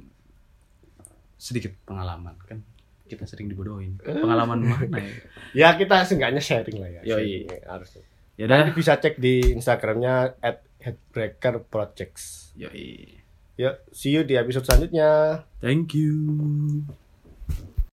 sedikit 1.36 1.74
pengalaman 1.82 2.38
kan 2.40 2.62
kita 3.04 3.22
sering 3.22 3.46
dibodohin 3.46 3.98
pengalaman 3.98 4.62
mana 4.62 4.98
ya 4.98 5.14
Ya 5.52 5.68
kita 5.74 6.02
seenggaknya 6.02 6.38
sharing 6.38 6.76
lah 6.76 6.90
ya. 6.92 7.00
Yoi. 7.04 7.46
Sharing, 7.46 7.66
harus. 7.66 7.88
ya 8.34 8.44
Nanti 8.44 8.62
udah 8.64 8.74
bisa 8.74 8.92
cek 8.96 9.14
di 9.16 9.34
Instagramnya 9.50 10.14
at 10.40 10.62
Headbreaker 10.78 11.62
Projects. 11.64 12.54
yoi 12.54 13.18
Yuk, 13.56 13.72
see 13.90 14.10
you 14.10 14.20
di 14.20 14.34
episode 14.34 14.62
selanjutnya. 14.62 15.42
thank 15.58 15.90
you 15.92 16.14